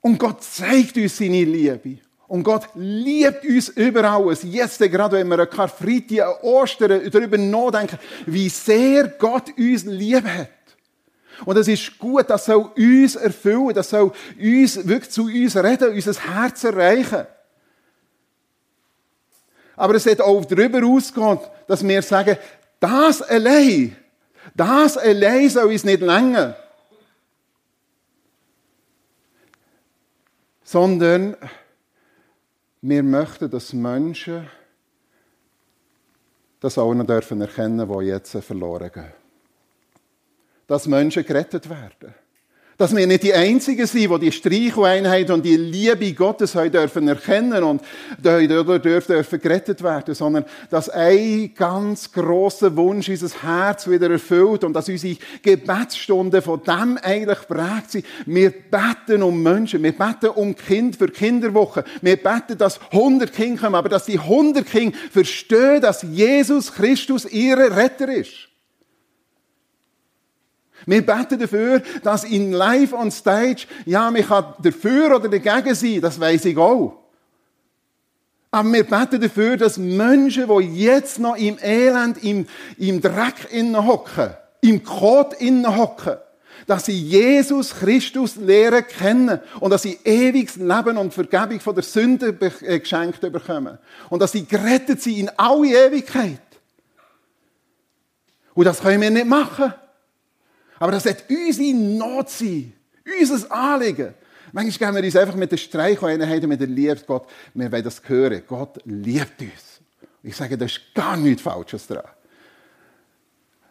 Und 0.00 0.18
Gott 0.18 0.42
zeigt 0.42 0.96
uns 0.96 1.16
seine 1.16 1.44
Liebe. 1.44 1.98
Und 2.34 2.42
Gott 2.42 2.66
liebt 2.74 3.44
uns 3.44 3.68
über 3.68 4.02
alles. 4.10 4.42
Jetzt 4.42 4.80
gerade, 4.80 5.18
wenn 5.18 5.28
wir 5.28 5.38
an 5.38 5.48
Karfreitag, 5.48 6.26
an 6.26 6.34
Ostern 6.42 7.08
darüber 7.08 7.38
nachdenken, 7.38 7.96
wie 8.26 8.48
sehr 8.48 9.06
Gott 9.06 9.56
uns 9.56 9.84
lieb 9.84 10.24
hat. 10.24 10.48
Und 11.44 11.56
es 11.58 11.68
ist 11.68 11.96
gut, 11.96 12.28
das 12.28 12.46
soll 12.46 12.72
uns 12.76 13.14
erfüllen, 13.14 13.72
das 13.72 13.88
soll 13.88 14.10
uns 14.36 14.84
wirklich 14.84 15.10
zu 15.10 15.26
uns 15.26 15.56
reden, 15.56 15.94
unser 15.94 16.12
Herz 16.12 16.64
erreichen. 16.64 17.24
Aber 19.76 19.94
es 19.94 20.04
hat 20.04 20.20
auch 20.20 20.44
darüber 20.44 20.84
ausgehen, 20.84 21.38
dass 21.68 21.86
wir 21.86 22.02
sagen, 22.02 22.36
das 22.80 23.22
allein, 23.22 23.96
das 24.56 24.96
allein 24.96 25.48
soll 25.48 25.66
uns 25.66 25.84
nicht 25.84 26.00
länger. 26.00 26.56
Sondern 30.64 31.36
wir 32.86 33.02
möchten, 33.02 33.50
dass 33.50 33.72
Menschen 33.72 34.46
das 36.60 36.76
auch 36.76 36.92
noch 36.92 37.06
dürfen 37.06 37.40
erkennen, 37.40 37.88
die 37.88 38.04
jetzt 38.04 38.36
verloren 38.36 38.92
gehen. 38.92 39.12
Dass 40.66 40.86
Menschen 40.86 41.24
gerettet 41.24 41.68
werden. 41.68 42.14
Dass 42.76 42.94
wir 42.94 43.06
nicht 43.06 43.22
die 43.22 43.32
Einzigen 43.32 43.86
sind, 43.86 44.10
die 44.10 44.18
die 44.18 44.32
Streicheleinheit 44.32 45.30
und 45.30 45.44
die 45.44 45.56
Liebe 45.56 46.12
Gottes 46.12 46.56
heute 46.56 46.78
dürfen 46.78 47.06
erkennen 47.06 47.62
und 47.62 47.82
dürfen, 48.18 48.82
dürfen 48.82 49.40
gerettet 49.40 49.80
werden, 49.80 50.12
sondern 50.12 50.44
dass 50.70 50.88
ein 50.88 51.52
ganz 51.54 52.10
großer 52.10 52.76
Wunsch 52.76 53.08
unser 53.08 53.30
Herz 53.42 53.88
wieder 53.88 54.10
erfüllt 54.10 54.64
und 54.64 54.72
dass 54.72 54.88
unsere 54.88 55.16
Gebetsstunden 55.42 56.42
von 56.42 56.62
dem 56.64 56.98
eigentlich 57.00 57.46
prägt 57.46 57.92
sind. 57.92 58.06
Wir 58.26 58.50
beten 58.50 59.22
um 59.22 59.40
Menschen, 59.40 59.80
wir 59.80 59.96
beten 59.96 60.30
um 60.30 60.56
Kind 60.56 60.96
für 60.96 61.08
Kinderwoche, 61.08 61.84
wir 62.02 62.16
beten, 62.16 62.58
dass 62.58 62.80
100 62.90 63.32
Kinder 63.32 63.62
kommen, 63.62 63.76
aber 63.76 63.88
dass 63.88 64.06
die 64.06 64.18
100 64.18 64.66
Kinder 64.66 64.98
verstehen, 65.12 65.80
dass 65.80 66.02
Jesus 66.02 66.72
Christus 66.72 67.24
ihr 67.26 67.56
Retter 67.56 68.08
ist. 68.08 68.48
Wir 70.86 71.04
beten 71.04 71.38
dafür, 71.38 71.82
dass 72.02 72.24
in 72.24 72.52
Live 72.52 72.92
on 72.92 73.10
Stage, 73.10 73.66
ja, 73.86 74.10
man 74.10 74.26
kann 74.26 74.54
dafür 74.62 75.16
oder 75.16 75.28
dagegen 75.28 75.74
sein, 75.74 76.00
das 76.00 76.20
weiß 76.20 76.44
ich 76.46 76.56
auch. 76.56 77.00
Aber 78.50 78.72
wir 78.72 78.84
beten 78.84 79.20
dafür, 79.20 79.56
dass 79.56 79.78
Menschen, 79.78 80.46
die 80.48 80.84
jetzt 80.84 81.18
noch 81.18 81.36
im 81.36 81.58
Elend, 81.60 82.22
im, 82.22 82.46
im 82.78 83.00
Dreck 83.00 83.50
innen 83.50 83.84
hocken, 83.84 84.30
im 84.60 84.84
Kot 84.84 85.34
innen 85.40 85.76
hocken, 85.76 86.18
dass 86.66 86.86
sie 86.86 86.98
Jesus 86.98 87.74
Christus 87.74 88.36
lehren 88.36 88.86
kennen 88.86 89.40
und 89.60 89.70
dass 89.70 89.82
sie 89.82 89.98
ewiges 90.04 90.56
Leben 90.56 90.96
und 90.96 91.12
Vergebung 91.12 91.60
von 91.60 91.74
der 91.74 91.84
Sünde 91.84 92.28
äh, 92.62 92.78
geschenkt 92.78 93.20
bekommen. 93.20 93.78
Und 94.08 94.20
dass 94.20 94.32
sie 94.32 94.46
gerettet 94.46 95.02
sind 95.02 95.18
in 95.18 95.30
alle 95.36 95.88
Ewigkeit. 95.88 96.38
Und 98.54 98.64
das 98.64 98.80
können 98.80 99.02
wir 99.02 99.10
nicht 99.10 99.26
machen. 99.26 99.74
Aber 100.84 100.92
das 100.92 101.06
hat 101.06 101.24
unsere 101.30 101.74
Not 101.74 102.28
sein. 102.28 102.70
Unser 103.18 103.50
Anliegen. 103.50 104.12
Manchmal 104.52 104.92
gehen 104.92 104.96
wir 105.00 105.06
uns 105.06 105.16
einfach 105.16 105.34
mit 105.34 105.50
der 105.50 105.56
Streicheinheit, 105.56 106.42
mit 106.42 106.60
der 106.60 106.66
Liebe 106.66 107.00
Gott. 107.06 107.26
Wir 107.54 107.72
wollen 107.72 107.82
das 107.82 108.06
hören. 108.06 108.42
Gott 108.46 108.80
liebt 108.84 109.40
uns. 109.40 109.80
Ich 110.22 110.36
sage, 110.36 110.58
da 110.58 110.66
ist 110.66 110.82
gar 110.94 111.16
nichts 111.16 111.40
Falsches 111.40 111.86
dran. 111.86 112.04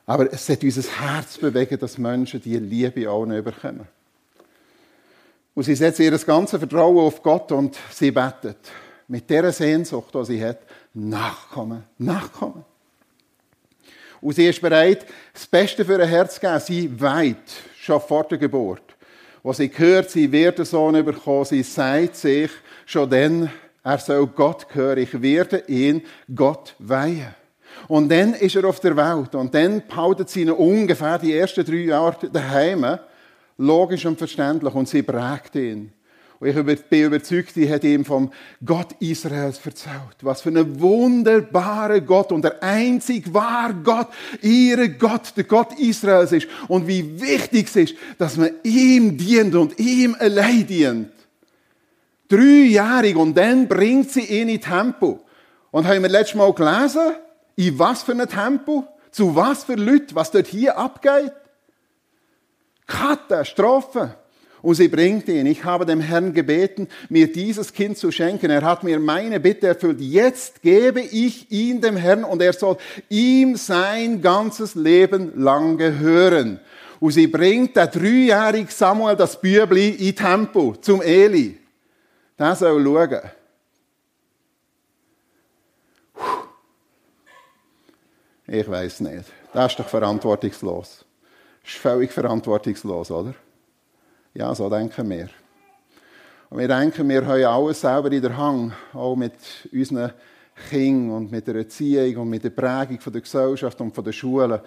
Aber 0.07 0.33
es 0.33 0.49
hat 0.49 0.63
unser 0.63 0.81
Herz 0.81 1.37
bewegen, 1.37 1.77
dass 1.77 1.99
Menschen 1.99 2.41
diese 2.41 2.57
Liebe 2.57 3.07
auch 3.07 3.27
nicht 3.27 3.45
bekommen. 3.45 3.87
Und 5.53 5.63
sie 5.65 5.75
setzen 5.75 6.01
ihr 6.01 6.17
ganzes 6.17 6.57
Vertrauen 6.57 6.97
auf 6.97 7.21
Gott 7.21 7.51
und 7.51 7.77
sie 7.91 8.09
betet. 8.09 8.57
Mit 9.07 9.29
dieser 9.29 9.51
Sehnsucht, 9.51 10.15
die 10.15 10.25
sie 10.25 10.43
hat, 10.43 10.61
nachkommen, 10.95 11.83
nachkommen. 11.99 12.65
Und 14.23 14.35
sie 14.35 14.47
ist 14.47 14.61
bereit, 14.61 15.05
das 15.33 15.45
Beste 15.45 15.83
für 15.83 15.99
ihr 15.99 16.05
Herz 16.05 16.35
zu 16.35 16.39
geben. 16.39 16.59
Sie 16.61 17.01
weit, 17.01 17.35
schon 17.77 17.99
vor 17.99 18.23
der 18.23 18.37
Geburt. 18.37 18.81
Als 19.43 19.57
sie 19.57 19.69
hört, 19.75 20.09
sie 20.09 20.31
wird 20.31 20.59
einen 20.59 20.65
Sohn 20.65 21.03
bekommen, 21.03 21.43
sie 21.43 21.61
sagt 21.61 22.15
sich 22.15 22.49
schon 22.85 23.09
dann, 23.09 23.51
er 23.83 23.97
soll 23.97 24.25
Gott 24.27 24.69
gehören, 24.69 24.99
ich 24.99 25.21
werde 25.21 25.65
ihn 25.67 26.03
Gott 26.33 26.73
weihen. 26.79 27.35
Und 27.89 28.09
dann 28.09 28.33
ist 28.35 28.55
er 28.55 28.63
auf 28.63 28.79
der 28.79 28.95
Welt 28.95 29.35
und 29.35 29.53
dann 29.53 29.83
behaltet 29.85 30.29
sie 30.29 30.43
ihn 30.43 30.51
ungefähr 30.51 31.19
die 31.19 31.35
ersten 31.37 31.65
drei 31.65 31.75
Jahre 31.75 32.29
daheim, 32.31 32.99
logisch 33.57 34.05
und 34.05 34.17
verständlich, 34.17 34.73
und 34.73 34.87
sie 34.87 35.03
prägt 35.03 35.55
ihn. 35.55 35.91
Und 36.43 36.49
ich 36.49 36.85
bin 36.89 37.05
überzeugt, 37.05 37.55
die 37.55 37.71
hat 37.71 37.85
ihm 37.85 38.03
vom 38.03 38.29
Gott 38.65 38.89
Israels 38.99 39.61
erzählt. 39.63 40.17
Was 40.23 40.41
für 40.41 40.49
ein 40.49 40.81
wunderbarer 40.81 42.01
Gott 42.01 42.33
und 42.33 42.41
der 42.41 42.61
einzig 42.61 43.33
wahre 43.33 43.75
Gott, 43.75 44.09
ihre 44.41 44.89
Gott, 44.89 45.37
der 45.37 45.45
Gott 45.45 45.79
Israels 45.79 46.33
ist. 46.33 46.49
Und 46.67 46.85
wie 46.85 47.21
wichtig 47.21 47.67
es 47.67 47.75
ist, 47.77 47.95
dass 48.17 48.35
man 48.35 48.49
ihm 48.63 49.17
dient 49.17 49.55
und 49.55 49.79
ihm 49.79 50.17
allein 50.19 50.67
dient. 50.67 51.11
Dreijährig 52.27 53.15
und 53.15 53.37
dann 53.37 53.69
bringt 53.69 54.11
sie 54.11 54.25
ihn 54.25 54.49
in 54.49 54.59
Tempo. 54.59 55.21
Und 55.71 55.87
haben 55.87 56.01
wir 56.01 56.09
letztes 56.09 56.35
Mal 56.35 56.51
gelesen, 56.53 57.15
in 57.55 57.79
was 57.79 58.03
für 58.03 58.11
einem 58.11 58.27
Tempo, 58.27 58.85
zu 59.11 59.33
was 59.33 59.63
für 59.63 59.75
Leuten, 59.75 60.13
was 60.13 60.29
dort 60.29 60.47
hier 60.47 60.77
abgeht. 60.77 61.31
Katastrophe. 62.85 64.17
Und 64.63 64.75
sie 64.75 64.87
bringt 64.87 65.27
ihn. 65.27 65.45
Ich 65.45 65.65
habe 65.65 65.85
dem 65.85 65.99
Herrn 65.99 66.33
gebeten, 66.33 66.87
mir 67.09 67.29
dieses 67.29 67.73
Kind 67.73 67.97
zu 67.97 68.11
schenken. 68.11 68.49
Er 68.49 68.61
hat 68.61 68.81
mir 68.81 68.97
meine 68.97 69.41
Bitte 69.41 69.67
erfüllt. 69.67 69.99
Jetzt 69.99 70.61
gebe 70.61 71.01
ich 71.01 71.51
ihn 71.51 71.81
dem 71.81 71.97
Herrn 71.97 72.23
und 72.23 72.41
er 72.41 72.53
soll 72.53 72.77
ihm 73.09 73.57
sein 73.57 74.21
ganzes 74.21 74.75
Leben 74.75 75.33
lang 75.35 75.77
gehören. 75.77 76.61
Und 77.01 77.11
sie 77.11 77.27
bringt 77.27 77.75
der 77.75 77.87
dreijährige 77.87 78.71
Samuel 78.71 79.17
das 79.17 79.39
Bübli 79.39 79.89
in 79.89 80.15
Tempo 80.15 80.77
zum 80.79 81.01
Eli. 81.01 81.59
Der 82.39 82.55
soll 82.55 82.81
schauen. 82.81 83.19
Ich 88.47 88.69
weiß 88.69 89.01
nicht. 89.01 89.25
Das 89.51 89.73
ist 89.73 89.79
doch 89.79 89.89
verantwortungslos. 89.89 91.03
Das 91.63 91.73
ist 91.73 91.79
völlig 91.81 92.13
verantwortungslos, 92.13 93.11
oder? 93.11 93.33
Ja, 94.35 94.55
so 94.55 94.67
denken 94.67 95.07
wir. 95.11 95.29
Und 96.49 96.57
wir 96.57 96.67
denken, 96.67 97.07
wir 97.07 97.25
haben 97.25 97.43
alles 97.43 97.81
selber 97.81 98.11
in 98.11 98.21
der 98.21 98.35
Hand, 98.35 98.73
auch 98.91 99.15
mit 99.15 99.33
unseren 99.71 100.11
Kindern 100.69 101.17
und 101.17 101.31
mit 101.31 101.47
der 101.47 101.55
Erziehung 101.55 102.17
und 102.17 102.29
mit 102.29 102.43
der 102.43 102.49
Prägung 102.49 102.99
von 102.99 103.13
der 103.13 103.21
Gesellschaft 103.21 103.79
und 103.79 103.93
von 103.93 104.03
der 104.03 104.11
Schulen. 104.11 104.59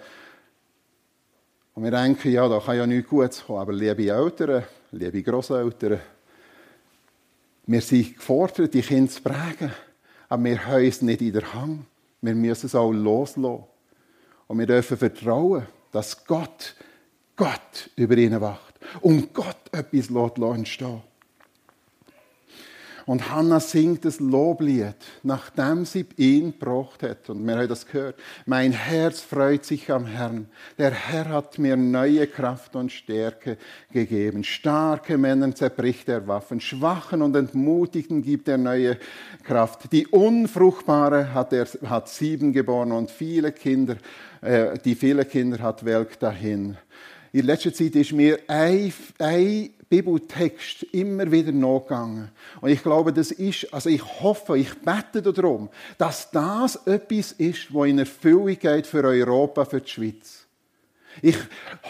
Und 1.73 1.83
wir 1.83 1.91
denken, 1.91 2.31
ja, 2.31 2.47
da 2.47 2.59
kann 2.59 2.77
ja 2.77 2.87
nichts 2.87 3.09
Gutes 3.09 3.45
kommen. 3.45 3.59
Aber 3.59 3.73
liebe 3.73 4.09
Eltern, 4.09 4.63
liebe 4.91 5.21
Großeltern, 5.21 5.99
wir 7.65 7.81
sind 7.81 8.15
gefordert, 8.15 8.73
die 8.73 8.81
Kinder 8.81 9.11
zu 9.11 9.21
prägen. 9.21 9.71
Aber 10.29 10.43
wir 10.45 10.65
haben 10.65 10.85
es 10.85 11.01
nicht 11.01 11.21
in 11.21 11.33
der 11.33 11.53
Hand. 11.53 11.85
Wir 12.21 12.35
müssen 12.35 12.67
es 12.67 12.75
auch 12.75 12.91
loslassen. 12.91 13.63
Und 14.47 14.59
wir 14.59 14.65
dürfen 14.65 14.97
vertrauen, 14.97 15.67
dass 15.91 16.25
Gott, 16.25 16.75
Gott 17.35 17.89
über 17.97 18.15
ihnen 18.15 18.39
wacht 18.39 18.66
und 19.01 19.33
Gott 19.33 19.57
etwas 19.71 20.09
entstehen 20.09 21.01
Und 23.07 23.31
Hannah 23.31 23.61
singt 23.61 24.03
das 24.03 24.19
Loblied, 24.19 24.97
nachdem 25.23 25.85
sie 25.85 26.05
ihn 26.17 26.51
gebracht 26.51 27.03
hat. 27.03 27.29
Und 27.29 27.47
wir 27.47 27.55
haben 27.55 27.69
das 27.69 27.85
gehört. 27.87 28.19
Mein 28.45 28.73
Herz 28.73 29.21
freut 29.21 29.63
sich 29.63 29.89
am 29.89 30.05
Herrn. 30.05 30.49
Der 30.77 30.91
Herr 30.91 31.29
hat 31.29 31.57
mir 31.57 31.77
neue 31.77 32.27
Kraft 32.27 32.75
und 32.75 32.91
Stärke 32.91 33.57
gegeben. 33.93 34.43
Starke 34.43 35.17
Männer 35.17 35.55
zerbricht 35.55 36.09
er 36.09 36.27
Waffen. 36.27 36.59
Schwachen 36.59 37.21
und 37.21 37.33
Entmutigten 37.33 38.21
gibt 38.21 38.49
er 38.49 38.57
neue 38.57 38.97
Kraft. 39.41 39.89
Die 39.93 40.07
Unfruchtbare 40.07 41.33
hat 41.33 41.53
er, 41.53 41.65
hat 41.87 42.09
sieben 42.09 42.51
geboren 42.51 42.91
und 42.91 43.09
viele 43.09 43.53
Kinder, 43.53 43.95
äh, 44.41 44.77
die 44.83 44.95
viele 44.95 45.23
Kinder 45.23 45.59
hat, 45.59 45.85
welk 45.85 46.19
dahin 46.19 46.77
in 47.31 47.45
letzter 47.45 47.73
Zeit 47.73 47.95
ist 47.95 48.11
mir 48.11 48.39
ein, 48.47 48.93
ein 49.19 49.69
Bibeltext 49.89 50.83
immer 50.91 51.31
wieder 51.31 51.51
nachgegangen. 51.51 52.29
Und 52.61 52.69
ich 52.69 52.83
glaube, 52.83 53.13
das 53.13 53.31
ist, 53.31 53.73
also 53.73 53.89
ich 53.89 54.03
hoffe, 54.21 54.57
ich 54.57 54.73
bete 54.79 55.21
darum, 55.21 55.69
dass 55.97 56.31
das 56.31 56.75
etwas 56.85 57.31
ist, 57.33 57.73
was 57.73 57.87
in 57.87 57.99
Erfüllung 57.99 58.57
geht 58.59 58.87
für 58.87 59.03
Europa, 59.03 59.65
für 59.65 59.81
die 59.81 59.89
Schweiz. 59.89 60.46
Ich 61.21 61.37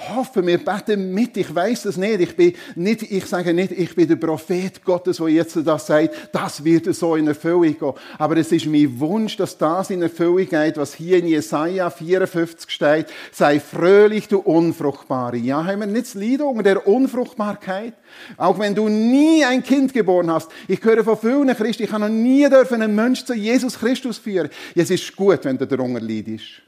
hoffe, 0.10 0.46
wir 0.46 0.58
beten 0.58 1.14
mit. 1.14 1.36
Ich 1.38 1.54
weiß 1.54 1.86
es 1.86 1.98
nicht. 1.98 2.20
Ich 2.22 2.36
bin 2.36 2.54
nicht, 2.76 3.04
ich 3.04 3.26
sage 3.26 3.54
nicht, 3.54 3.72
ich 3.72 3.96
bin 3.96 4.08
der 4.08 4.16
Prophet 4.16 4.84
Gottes, 4.84 5.18
der 5.18 5.28
jetzt 5.30 5.58
das 5.66 5.88
sagt. 5.88 6.30
Das 6.32 6.64
wird 6.64 6.94
so 6.96 7.16
in 7.16 7.28
Erfüllung 7.28 7.78
gehen. 7.78 7.94
Aber 8.18 8.38
es 8.38 8.52
ist 8.52 8.66
mein 8.66 9.00
Wunsch, 9.00 9.38
dass 9.38 9.58
das 9.58 9.90
in 9.90 10.02
Erfüllung 10.02 10.48
geht, 10.48 10.78
was 10.78 10.94
hier 10.94 11.18
in 11.18 11.28
Jesaja 11.28 11.90
54 11.90 12.70
steht. 12.70 13.08
Sei 13.32 13.60
fröhlich, 13.60 14.28
du 14.28 14.40
Unfruchtbare. 14.40 15.38
Ja, 15.38 15.64
haben 15.64 15.80
wir 15.82 15.88
nicht 15.88 16.08
das 16.08 16.14
Leiden 16.14 16.42
unter 16.42 16.64
der 16.64 16.88
Unfruchtbarkeit? 16.88 17.94
Auch 18.38 18.60
wenn 18.60 18.76
du 18.76 18.88
nie 18.90 19.44
ein 19.44 19.64
Kind 19.64 19.94
geboren 19.94 20.32
hast. 20.32 20.50
Ich 20.68 20.84
höre 20.84 21.04
von 21.04 21.18
vielen 21.18 21.56
Christen, 21.56 21.84
ich 21.84 21.92
habe 21.92 22.04
noch 22.04 22.10
nie 22.10 22.48
dürfen 22.50 22.82
einen 22.82 22.96
Mensch 22.96 23.26
zu 23.26 23.34
Jesus 23.34 23.78
Christus 23.78 24.18
führen. 24.18 24.50
Es 24.76 24.90
ist 24.90 25.16
gut, 25.16 25.44
wenn 25.44 25.58
du 25.58 25.68
darunter 25.68 26.00
leidest. 26.00 26.62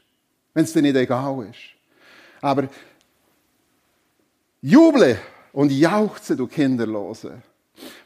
Wenn 0.54 0.64
es 0.64 0.72
dir 0.72 0.82
nicht 0.82 0.96
egal 0.96 1.46
ist. 1.50 1.79
Aber 2.40 2.68
juble 4.62 5.18
und 5.52 5.70
jauchze, 5.70 6.36
du 6.36 6.46
Kinderlose. 6.46 7.42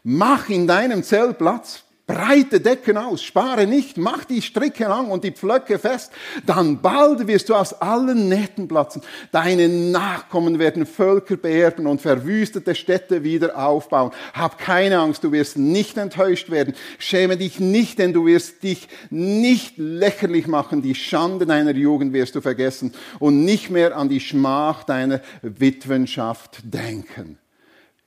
Mach 0.03 0.49
in 0.49 0.67
deinem 0.67 1.03
Zelt 1.03 1.39
Platz 1.39 1.84
Breite 2.07 2.61
Decken 2.61 2.99
aus, 2.99 3.23
spare 3.23 3.67
nicht, 3.67 3.97
mach 3.97 4.27
die 4.27 4.43
Stricke 4.43 4.85
lang 4.85 5.11
und 5.11 5.25
die 5.25 5.31
Pflöcke 5.31 5.79
fest, 5.79 6.13
dann 6.45 6.83
bald 6.83 7.27
wirst 7.27 7.49
du 7.49 7.55
aus 7.55 7.73
allen 7.81 8.29
Nähten 8.29 8.69
platzen. 8.69 9.01
Deine 9.33 9.71
Nachkommen 9.71 10.59
werden 10.59 10.85
Völker 10.85 11.39
beerben 11.39 11.87
und 11.87 12.03
verwüstete 12.03 12.75
Städte 12.75 13.25
wieder 13.25 13.57
aufbauen. 13.57 14.11
Hab 14.35 14.59
keine 14.59 14.99
Angst, 14.99 15.25
du 15.25 15.33
wirst 15.33 15.57
nicht 15.57 15.97
enttäuscht 15.97 16.51
werden. 16.51 16.75
Schäme 16.99 17.39
dich 17.39 17.59
nicht, 17.59 17.99
denn 17.99 18.13
du 18.13 18.27
wirst 18.27 18.63
dich 18.63 18.87
nicht 19.09 19.79
lächerlich 19.79 20.47
machen. 20.47 20.83
Die 20.83 20.95
Schande 20.95 21.47
deiner 21.47 21.75
Jugend 21.75 22.13
wirst 22.13 22.35
du 22.35 22.43
vergessen 22.43 22.93
und 23.19 23.47
nicht 23.47 23.71
mehr 23.71 23.97
an 23.97 24.11
die 24.11 24.21
Schmach 24.21 24.85
deiner 24.85 25.23
Witwenschaft 25.41 26.59
denken. 26.65 27.39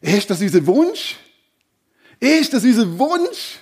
Ist 0.02 0.30
das 0.30 0.40
unser 0.40 0.68
Wunsch? 0.68 1.16
Ist 2.20 2.54
das 2.54 2.64
unser 2.64 3.00
Wunsch? 3.00 3.62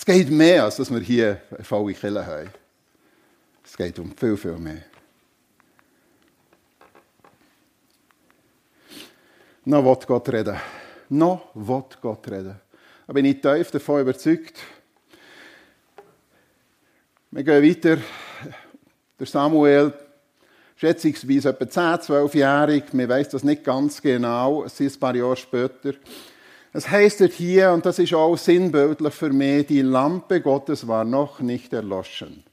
Es 0.00 0.06
geht 0.06 0.30
mehr, 0.30 0.64
als 0.64 0.76
dass 0.76 0.90
wir 0.90 1.00
hier 1.00 1.42
eine 1.50 1.62
volle 1.62 1.92
Kille 1.92 2.24
haben. 2.24 2.48
Es 3.62 3.76
geht 3.76 3.98
um 3.98 4.16
viel, 4.16 4.34
viel 4.34 4.56
mehr. 4.56 4.80
Noch 9.66 9.84
wird 9.84 10.06
Gott 10.06 10.26
reden. 10.30 10.56
Noch 11.10 11.50
wird 11.52 12.00
Gott 12.00 12.26
reden. 12.30 12.58
Da 13.06 13.12
bin 13.12 13.26
ich 13.26 13.42
tief 13.42 13.70
davon 13.72 14.00
überzeugt. 14.00 14.56
Wir 17.30 17.44
gehen 17.44 17.62
weiter. 17.62 17.98
Der 19.18 19.26
Samuel, 19.26 19.92
schätzungsweise 20.76 21.50
etwa 21.50 21.68
10, 21.68 21.82
12-jährig, 22.10 22.84
man 22.94 23.06
weiß 23.06 23.28
das 23.28 23.44
nicht 23.44 23.64
ganz 23.64 24.00
genau, 24.00 24.64
es 24.64 24.80
ist 24.80 24.96
ein 24.96 25.00
paar 25.00 25.14
Jahre 25.14 25.36
später, 25.36 25.92
es 26.72 26.88
heißt 26.88 27.22
hier, 27.32 27.72
und 27.72 27.84
das 27.84 27.98
ist 27.98 28.14
auch 28.14 28.36
sinnbildlich 28.36 29.14
für 29.14 29.30
mich, 29.30 29.66
die 29.66 29.82
Lampe 29.82 30.40
Gottes 30.40 30.86
war 30.86 31.04
noch 31.04 31.40
nicht 31.40 31.72
erloschen. 31.72 32.44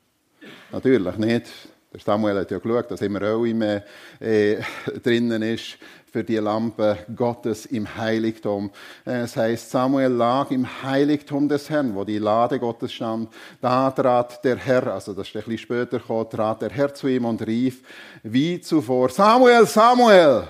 Natürlich 0.71 1.17
nicht. 1.17 1.45
Der 1.93 2.01
Samuel 2.01 2.39
hat 2.39 2.51
ja 2.51 2.59
geschaut, 2.59 2.91
dass 2.91 3.01
immer 3.01 3.21
Öl 3.21 3.47
im, 3.47 3.61
äh, 3.61 3.81
drinnen 5.03 5.41
ist 5.41 5.77
für 6.11 6.23
die 6.23 6.35
Lampe 6.37 6.97
Gottes 7.15 7.65
im 7.67 7.95
Heiligtum. 7.95 8.71
Es 9.05 9.37
heißt, 9.37 9.69
Samuel 9.69 10.11
lag 10.11 10.51
im 10.51 10.67
Heiligtum 10.83 11.47
des 11.47 11.69
Herrn, 11.69 11.95
wo 11.95 12.03
die 12.03 12.17
Lade 12.17 12.59
Gottes 12.59 12.91
stand. 12.93 13.29
Da 13.61 13.91
trat 13.91 14.43
der 14.43 14.57
Herr, 14.57 14.93
also 14.93 15.13
das 15.13 15.27
ist 15.27 15.35
ein 15.35 15.43
bisschen 15.43 15.57
später 15.59 15.99
gekommen, 15.99 16.29
trat 16.29 16.61
der 16.61 16.69
Herr 16.69 16.93
zu 16.93 17.07
ihm 17.07 17.25
und 17.25 17.45
rief, 17.45 17.83
wie 18.23 18.59
zuvor, 18.59 19.09
Samuel, 19.09 19.65
Samuel! 19.65 20.47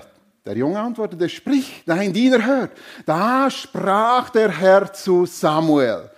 Der 0.48 0.56
Junge 0.56 0.80
antwortete, 0.80 1.28
sprich, 1.28 1.82
dein 1.84 2.10
Diener 2.10 2.42
hört. 2.42 2.70
Da 3.04 3.50
sprach 3.50 4.30
der 4.30 4.48
Herr 4.48 4.90
zu 4.90 5.26
Samuel. 5.26 6.08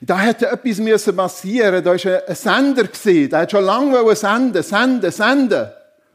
Da 0.00 0.20
hätte 0.20 0.46
etwas 0.46 0.78
müssen 0.78 1.14
passieren. 1.14 1.84
Da 1.84 1.90
war 1.90 2.22
ein 2.26 2.34
Sender. 2.34 2.84
Der 3.28 3.38
hat 3.40 3.50
schon 3.50 3.62
lange 3.62 4.16
senden, 4.16 4.62
senden, 4.62 5.10
senden. 5.12 5.68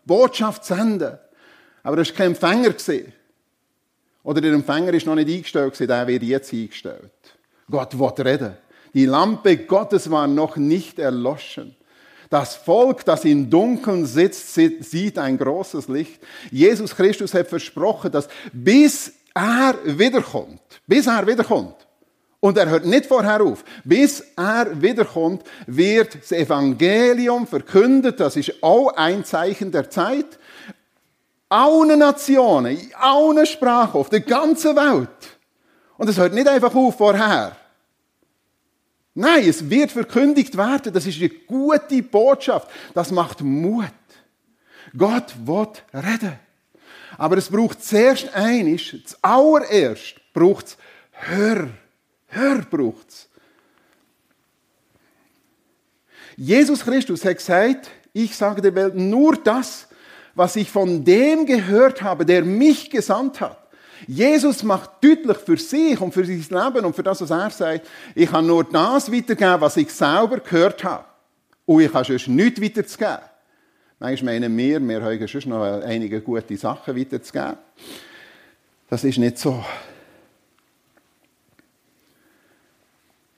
Botschaft 0.03 0.65
senden. 0.65 1.19
Aber 1.83 1.97
er 1.99 2.07
war 2.07 2.13
kein 2.15 2.29
Empfänger. 2.29 2.73
Oder 4.23 4.41
der 4.41 4.53
Empfänger 4.53 4.91
ist 4.95 5.05
noch 5.05 5.13
nicht 5.13 5.29
eingestellt. 5.29 5.79
Der 5.79 6.07
wird 6.07 6.23
jetzt 6.23 6.51
eingestellt. 6.51 7.11
Gott 7.69 7.99
will 7.99 8.25
reden. 8.25 8.57
Die 8.95 9.05
Lampe 9.05 9.57
Gottes 9.57 10.09
war 10.09 10.25
noch 10.25 10.55
nicht 10.55 10.97
erloschen. 10.97 11.75
Das 12.29 12.55
Volk, 12.55 13.03
das 13.05 13.25
im 13.25 13.49
Dunkeln 13.49 14.05
sitzt, 14.05 14.53
sieht 14.53 15.17
ein 15.17 15.37
großes 15.37 15.87
Licht. 15.87 16.21
Jesus 16.51 16.95
Christus 16.95 17.33
hat 17.33 17.47
versprochen, 17.47 18.11
dass 18.11 18.27
bis 18.53 19.13
er 19.33 19.75
wiederkommt, 19.85 20.61
bis 20.85 21.07
er 21.07 21.25
wiederkommt, 21.25 21.75
und 22.39 22.57
er 22.57 22.69
hört 22.69 22.85
nicht 22.85 23.05
vorher 23.05 23.41
auf. 23.41 23.63
Bis 23.83 24.23
er 24.37 24.81
wiederkommt, 24.81 25.43
wird 25.67 26.15
das 26.21 26.31
Evangelium 26.31 27.45
verkündet. 27.45 28.19
Das 28.19 28.35
ist 28.37 28.63
auch 28.63 28.95
ein 28.95 29.25
Zeichen 29.25 29.71
der 29.71 29.89
Zeit. 29.89 30.39
Allen 31.49 31.99
Nationen, 31.99 32.77
in 32.77 32.93
allen 32.95 33.45
Sprachen, 33.45 33.99
auf 33.99 34.09
der 34.09 34.21
ganzen 34.21 34.75
Welt. 34.75 35.09
Und 35.97 36.07
es 36.07 36.17
hört 36.17 36.33
nicht 36.33 36.47
einfach 36.47 36.73
auf 36.73 36.95
vorher. 36.95 37.57
Nein, 39.19 39.49
es 39.49 39.69
wird 39.69 39.91
verkündigt 39.91 40.55
werden. 40.55 40.93
Das 40.93 41.05
ist 41.05 41.19
eine 41.19 41.27
gute 41.27 42.01
Botschaft. 42.01 42.69
Das 42.93 43.11
macht 43.11 43.41
Mut. 43.41 43.83
Gott 44.97 45.35
wird 45.43 45.83
reden. 45.93 46.39
Aber 47.17 47.35
es 47.37 47.49
braucht 47.49 47.83
zuerst 47.83 48.33
einiges, 48.33 48.95
zuallererst 49.03 50.15
braucht 50.33 50.67
es 50.67 50.77
Hör. 51.11 51.67
Hör 52.27 52.61
braucht 52.61 53.09
es. 53.09 53.27
Jesus 56.37 56.79
Christus 56.85 57.25
hat 57.25 57.35
gesagt, 57.35 57.91
ich 58.13 58.37
sage 58.37 58.61
der 58.61 58.73
Welt 58.73 58.95
nur 58.95 59.35
das, 59.35 59.89
was 60.33 60.55
ich 60.55 60.71
von 60.71 61.03
dem 61.03 61.45
gehört 61.45 62.01
habe, 62.01 62.25
der 62.25 62.45
mich 62.45 62.89
gesandt 62.89 63.41
hat. 63.41 63.68
Jesus 64.07 64.63
macht 64.63 65.03
deutlich 65.03 65.37
für 65.37 65.57
sich 65.57 65.99
und 65.99 66.13
für 66.13 66.25
sein 66.25 66.37
Leben 66.37 66.85
und 66.85 66.95
für 66.95 67.03
das, 67.03 67.21
was 67.21 67.29
er 67.29 67.49
sagt, 67.49 67.87
ich 68.15 68.29
kann 68.29 68.45
nur 68.45 68.63
das 68.63 69.11
weitergeben, 69.11 69.61
was 69.61 69.77
ich 69.77 69.91
selber 69.91 70.39
gehört 70.39 70.83
habe. 70.83 71.05
Und 71.65 71.81
ich 71.81 71.93
habe 71.93 72.05
sonst 72.05 72.27
nichts 72.27 72.61
weiterzugeben. 72.61 73.19
Manchmal 73.99 74.39
meinen 74.39 74.57
wir, 74.57 74.79
wir 74.79 75.01
haben 75.01 75.27
sonst 75.27 75.45
noch 75.45 75.63
einige 75.63 76.21
gute 76.21 76.57
Sachen 76.57 76.95
weiterzugeben. 76.95 77.57
Das 78.89 79.03
ist 79.03 79.17
nicht 79.17 79.37
so. 79.37 79.63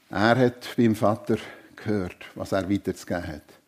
Er 0.10 0.38
hat 0.38 0.70
beim 0.78 0.96
Vater 0.96 1.38
gehört, 1.76 2.18
was 2.36 2.52
er 2.52 2.70
weiterzugeben 2.70 3.28
hat 3.28 3.61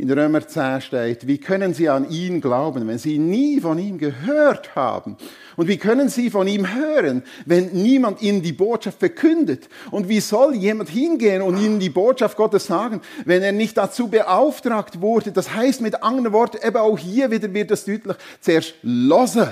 in 0.00 0.10
Römer 0.10 0.48
10 0.48 0.80
steht, 0.80 1.26
wie 1.26 1.36
können 1.36 1.74
sie 1.74 1.90
an 1.90 2.08
ihn 2.08 2.40
glauben, 2.40 2.88
wenn 2.88 2.96
sie 2.96 3.18
nie 3.18 3.60
von 3.60 3.78
ihm 3.78 3.98
gehört 3.98 4.74
haben? 4.74 5.18
Und 5.56 5.68
wie 5.68 5.76
können 5.76 6.08
sie 6.08 6.30
von 6.30 6.48
ihm 6.48 6.74
hören, 6.74 7.22
wenn 7.44 7.66
niemand 7.72 8.22
ihnen 8.22 8.40
die 8.40 8.54
Botschaft 8.54 8.98
verkündet? 8.98 9.68
Und 9.90 10.08
wie 10.08 10.20
soll 10.20 10.54
jemand 10.54 10.88
hingehen 10.88 11.42
und 11.42 11.58
ihnen 11.58 11.80
die 11.80 11.90
Botschaft 11.90 12.38
Gottes 12.38 12.64
sagen, 12.64 13.02
wenn 13.26 13.42
er 13.42 13.52
nicht 13.52 13.76
dazu 13.76 14.08
beauftragt 14.08 15.02
wurde? 15.02 15.32
Das 15.32 15.54
heißt 15.54 15.82
mit 15.82 16.02
anderen 16.02 16.32
Worten, 16.32 16.66
eben 16.66 16.78
auch 16.78 16.96
hier 16.96 17.30
wieder 17.30 17.52
wird 17.52 17.70
das 17.70 17.84
deutlich, 17.84 18.16
zuerst 18.40 18.76
losen. 18.82 19.48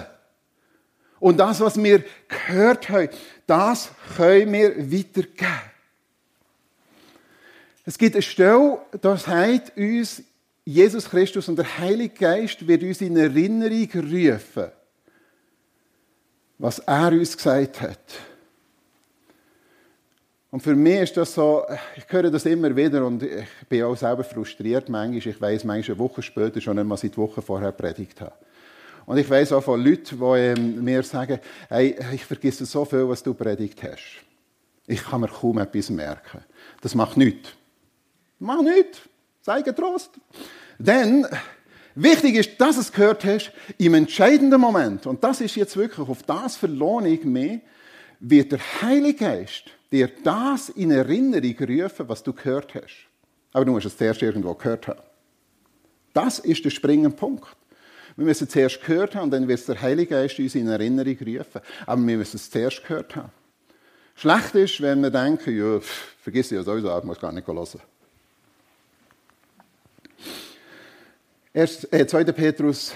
Und 1.20 1.36
das, 1.36 1.60
was 1.60 1.76
wir 1.76 2.02
gehört 2.26 2.88
haben, 2.88 3.10
das 3.46 3.90
können 4.16 4.50
wir 4.54 4.78
weitergeben. 4.90 5.60
Es 7.84 7.98
gibt 7.98 8.14
eine 8.14 8.22
Stelle, 8.22 8.78
das 9.02 9.26
heißt 9.26 9.76
uns 9.76 10.22
Jesus 10.68 11.08
Christus 11.08 11.48
und 11.48 11.56
der 11.56 11.78
Heilige 11.78 12.12
Geist 12.12 12.68
wird 12.68 12.82
uns 12.82 13.00
in 13.00 13.16
Erinnerung 13.16 13.88
rufen, 13.94 14.70
was 16.58 16.78
er 16.80 17.10
uns 17.12 17.34
gesagt 17.34 17.80
hat. 17.80 17.98
Und 20.50 20.62
für 20.62 20.74
mich 20.74 21.00
ist 21.00 21.16
das 21.16 21.32
so, 21.32 21.64
ich 21.96 22.04
höre 22.08 22.30
das 22.30 22.44
immer 22.44 22.76
wieder 22.76 23.06
und 23.06 23.22
ich 23.22 23.46
bin 23.66 23.82
auch 23.84 23.96
selber 23.96 24.22
frustriert 24.22 24.90
manchmal. 24.90 25.34
Ich 25.34 25.40
weiß 25.40 25.64
manchmal 25.64 25.94
eine 25.94 25.98
Woche 25.98 26.20
später 26.20 26.60
schon 26.60 26.76
nicht, 26.76 26.90
was 26.90 27.02
ich 27.02 27.12
die 27.12 27.16
Woche 27.16 27.40
vorher 27.40 27.72
predigt 27.72 28.20
habe. 28.20 28.34
Und 29.06 29.16
ich 29.16 29.30
weiß 29.30 29.52
auch 29.52 29.64
von 29.64 29.82
Leuten, 29.82 30.18
die 30.18 30.38
ähm, 30.38 30.84
mir 30.84 31.02
sagen, 31.02 31.38
hey, 31.70 31.96
ich 32.12 32.26
vergesse 32.26 32.66
so 32.66 32.84
viel, 32.84 33.08
was 33.08 33.22
du 33.22 33.32
predigt 33.32 33.82
hast. 33.82 34.22
Ich 34.86 35.02
kann 35.02 35.22
mir 35.22 35.28
kaum 35.28 35.56
etwas 35.56 35.88
merken. 35.88 36.44
Das 36.82 36.94
macht 36.94 37.16
nichts. 37.16 37.54
Mach 38.38 38.60
nichts. 38.60 39.00
Sei 39.42 39.62
getrost. 39.62 40.10
Denn 40.78 41.26
wichtig 41.94 42.36
ist, 42.36 42.60
dass 42.60 42.76
du 42.76 42.82
es 42.82 42.92
gehört 42.92 43.24
hast, 43.24 43.52
im 43.78 43.94
entscheidenden 43.94 44.60
Moment, 44.60 45.06
und 45.06 45.22
das 45.24 45.40
ist 45.40 45.56
jetzt 45.56 45.76
wirklich, 45.76 46.08
auf 46.08 46.22
das 46.22 46.56
verlohne 46.56 47.08
ich 47.08 47.24
mich, 47.24 47.60
wird 48.20 48.52
der 48.52 48.60
Heilige 48.82 49.24
Geist 49.24 49.64
dir 49.90 50.10
das 50.22 50.68
in 50.68 50.90
Erinnerung 50.90 51.56
rufen, 51.60 52.08
was 52.08 52.22
du 52.22 52.32
gehört 52.32 52.74
hast. 52.74 53.06
Aber 53.52 53.64
du 53.64 53.72
musst 53.72 53.86
es 53.86 53.96
zuerst 53.96 54.22
irgendwo 54.22 54.54
gehört 54.54 54.88
haben. 54.88 55.00
Das 56.12 56.38
ist 56.38 56.64
der 56.64 56.70
springende 56.70 57.10
Punkt. 57.10 57.46
Wir 58.16 58.24
müssen 58.24 58.48
zuerst 58.48 58.84
gehört 58.84 59.14
haben, 59.14 59.30
dann 59.30 59.46
wird 59.46 59.66
der 59.68 59.80
Heilige 59.80 60.10
Geist 60.10 60.38
uns 60.38 60.54
in 60.56 60.66
Erinnerung 60.66 61.16
rufen. 61.16 61.60
Aber 61.86 62.04
wir 62.04 62.16
müssen 62.16 62.36
es 62.36 62.50
zuerst 62.50 62.82
gehört 62.82 63.14
haben. 63.14 63.30
Schlecht 64.16 64.54
ist, 64.56 64.80
wenn 64.80 65.00
wir 65.00 65.10
denken, 65.10 65.56
ja, 65.56 65.78
pff, 65.78 66.16
vergiss 66.20 66.50
ja 66.50 66.62
sowieso, 66.64 66.98
ich 66.98 67.04
muss 67.04 67.20
gar 67.20 67.30
nicht 67.30 67.46
hören. 67.46 67.80
Erst, 71.52 71.92
äh, 71.92 72.06
2. 72.06 72.24
Petrus 72.32 72.92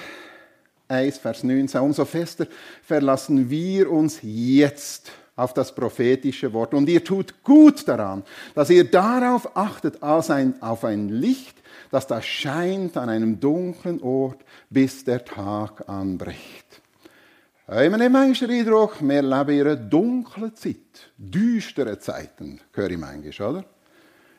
1, 0.89 1.19
Vers 1.19 1.43
19. 1.43 1.81
Umso 1.81 2.05
fester 2.05 2.47
verlassen 2.83 3.49
wir 3.49 3.91
uns 3.91 4.19
jetzt 4.23 5.11
auf 5.37 5.55
das 5.55 5.75
prophetische 5.75 6.53
Wort. 6.53 6.75
Und 6.75 6.89
ihr 6.89 7.03
tut 7.03 7.43
gut 7.43 7.89
daran, 7.89 8.23
dass 8.55 8.71
ihr 8.71 8.85
darauf 8.85 9.57
achtet, 9.57 10.03
als 10.03 10.31
ein, 10.31 10.61
auf 10.63 10.85
ein 10.85 11.09
Licht, 11.09 11.57
das 11.91 12.07
da 12.07 12.21
scheint 12.21 12.97
an 12.97 13.09
einem 13.09 13.41
dunklen 13.41 14.03
Ort, 14.03 14.45
bis 14.69 15.05
der 15.05 15.25
Tag 15.25 15.89
anbricht. 15.89 16.83
Haben 17.67 18.13
nicht 18.13 18.43
den 18.43 18.51
Eindruck, 18.51 18.97
wir 19.01 19.23
leben 19.23 19.51
in 19.51 19.61
einer 19.67 19.77
dunklen 19.77 20.55
Zeit, 20.55 21.11
düstere 21.17 21.99
Zeiten, 21.99 22.61
höre 22.73 22.91
ich 22.91 22.99
manchmal, 22.99 23.49
oder? 23.49 23.65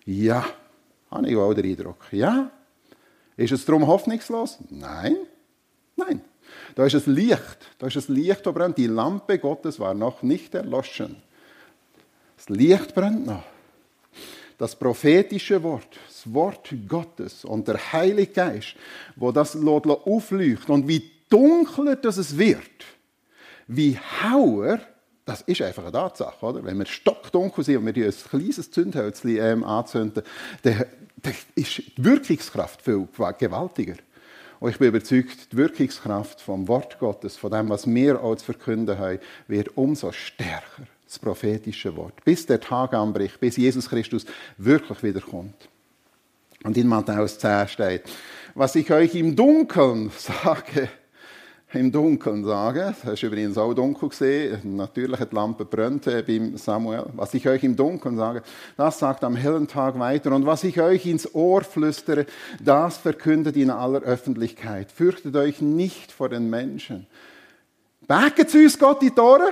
Ja, 0.06 0.45
habe 1.10 1.30
ich 1.30 1.36
auch 1.36 1.54
den 1.54 1.65
Eindruck. 1.65 2.06
Ja. 2.12 2.52
Ist 3.38 3.52
es 3.52 3.65
darum 3.65 3.88
hoffnungslos? 3.88 4.60
Nein. 4.69 5.17
Nein. 5.96 6.22
Da 6.76 6.86
ist 6.86 6.93
es 6.93 7.08
Licht. 7.08 7.58
Da 7.80 7.88
ist 7.88 7.96
es 7.96 8.08
Licht, 8.08 8.46
das 8.46 8.54
brennt. 8.54 8.78
Die 8.78 8.88
Lampe 8.88 9.39
Gottes 9.39 9.80
war 9.80 9.93
noch 9.93 10.22
nicht 10.22 10.54
erloschen. 10.56 11.15
Das 12.38 12.50
Licht 12.50 12.93
brennt 12.93 13.26
noch. 13.26 13.43
Das 14.58 14.76
prophetische 14.76 15.62
Wort, 15.63 16.00
das 16.08 16.32
Wort 16.34 16.74
Gottes 16.88 17.43
und 17.43 17.67
der 17.67 17.91
Heilige 17.91 18.32
Geist, 18.32 18.76
wo 19.15 19.32
das 19.32 19.56
aufleuchtet 19.56 20.69
und 20.69 20.88
wie 20.88 21.12
dunkler 21.30 21.96
das 21.96 22.17
es 22.17 22.38
wird, 22.38 22.86
wie 23.67 23.98
hauer, 23.98 24.80
das 25.26 25.41
ist 25.41 25.62
einfach 25.62 25.84
eine 25.84 25.91
Tatsache, 25.91 26.46
oder? 26.46 26.63
Wenn 26.63 26.78
wir 26.78 26.86
stockdunkel 26.86 27.63
sind 27.63 27.78
und 27.78 27.96
wir 27.96 28.06
ein 28.06 28.13
kleines 28.30 28.72
Zündhölzchen 28.72 29.38
ähm, 29.38 29.63
anzünden, 29.63 30.24
dann, 30.62 30.86
dann 31.23 31.33
ist 31.55 31.77
die 31.79 32.03
Wirkungskraft 32.03 32.81
viel 32.81 33.07
gewaltiger. 33.39 33.95
Und 34.59 34.69
ich 34.69 34.77
bin 34.77 34.89
überzeugt, 34.89 35.51
die 35.51 35.57
Wirkungskraft 35.57 36.39
vom 36.39 36.67
Wort 36.67 36.99
Gottes, 36.99 37.36
von 37.36 37.51
dem, 37.51 37.69
was 37.69 37.86
wir 37.88 38.23
auch 38.23 38.36
zu 38.36 38.45
verkünden 38.45 38.97
haben, 38.97 39.19
wird 39.47 39.75
umso 39.75 40.12
stärker. 40.12 40.83
Das 41.05 41.19
prophetische 41.19 41.95
Wort. 41.95 42.23
Bis 42.23 42.45
der 42.45 42.59
Tag 42.59 42.93
anbricht, 42.93 43.39
bis 43.39 43.57
Jesus 43.57 43.89
Christus 43.89 44.25
wirklich 44.57 45.03
wiederkommt. 45.03 45.67
Und 46.63 46.77
in 46.77 46.88
Matthäus 46.88 47.38
10 47.39 47.67
steht, 47.67 48.03
was 48.55 48.75
ich 48.75 48.89
euch 48.91 49.15
im 49.15 49.36
Dunkeln 49.36 50.12
sage, 50.17 50.89
im 51.73 51.91
Dunkeln 51.91 52.43
sagen. 52.43 52.95
Das 53.03 53.13
ist 53.13 53.23
übrigens 53.23 53.57
auch 53.57 53.73
dunkel 53.73 54.09
gesehen. 54.09 54.75
Natürlich 54.75 55.19
hat 55.19 55.31
die 55.31 55.36
Lampe 55.36 55.65
brennt 55.65 56.07
äh, 56.07 56.21
beim 56.21 56.57
Samuel. 56.57 57.05
Was 57.13 57.33
ich 57.33 57.47
euch 57.47 57.63
im 57.63 57.75
Dunkeln 57.75 58.17
sage, 58.17 58.43
das 58.77 58.99
sagt 58.99 59.23
am 59.23 59.36
hellen 59.36 59.67
Tag 59.67 59.97
weiter. 59.99 60.31
Und 60.31 60.45
was 60.45 60.63
ich 60.63 60.79
euch 60.79 61.05
ins 61.05 61.33
Ohr 61.33 61.63
flüstere, 61.63 62.25
das 62.62 62.97
verkündet 62.97 63.55
in 63.55 63.69
aller 63.69 64.01
Öffentlichkeit. 64.01 64.91
Fürchtet 64.91 65.36
euch 65.36 65.62
nicht 65.62 66.12
vor 66.12 66.29
den 66.29 66.49
Menschen. 66.49 67.07
Becken 68.07 68.47
zu 68.47 68.59
uns 68.59 68.77
Gott 68.77 69.01
die 69.01 69.12
Tore? 69.12 69.51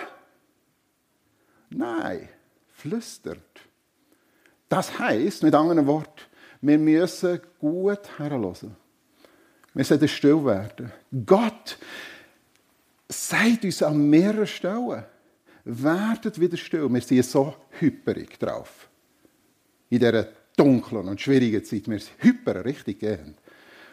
Nein, 1.69 2.27
flüstert. 2.73 3.39
Das 4.67 4.99
heißt, 4.99 5.43
mit 5.43 5.55
anderen 5.55 5.88
Worten, 5.88 6.21
wir 6.62 6.77
müssen 6.77 7.39
gut 7.60 8.01
herlassen. 8.17 8.75
Wir 9.73 9.86
sollten 9.86 10.07
still 10.07 10.43
werden. 10.43 10.91
Gott 11.25 11.77
sagt 13.07 13.63
uns 13.63 13.81
an 13.84 14.10
mehreren 14.10 14.47
Stellen, 14.47 15.03
werdet 15.63 16.39
wieder 16.39 16.57
still. 16.57 16.91
Wir 16.91 17.01
sind 17.01 17.25
so 17.25 17.55
hyperig 17.79 18.38
drauf. 18.39 18.89
In 19.89 19.99
dieser 19.99 20.27
dunklen 20.57 21.07
und 21.07 21.21
schwierigen 21.21 21.63
Zeit. 21.63 21.88
Wir 21.88 21.99
sind 21.99 22.12
hyper 22.19 22.65
richtig 22.65 22.99
gehend. 22.99 23.38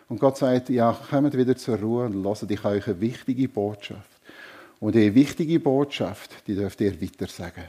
Und 0.09 0.19
Gott 0.19 0.39
sagt, 0.39 0.71
ja, 0.71 0.93
kommt 0.93 1.37
wieder 1.37 1.57
zur 1.57 1.79
Ruhe 1.79 2.07
und 2.07 2.23
lasst 2.23 2.51
ich 2.51 2.65
euch 2.65 2.87
eine 2.87 3.01
wichtige 3.01 3.49
Botschaft. 3.49 4.11
Und 4.81 4.95
diese 4.95 5.15
wichtige 5.15 5.61
Botschaft, 5.61 6.47
die 6.47 6.55
dürft 6.55 6.81
ihr 6.81 7.01
weiter 7.01 7.27
sagen. 7.27 7.65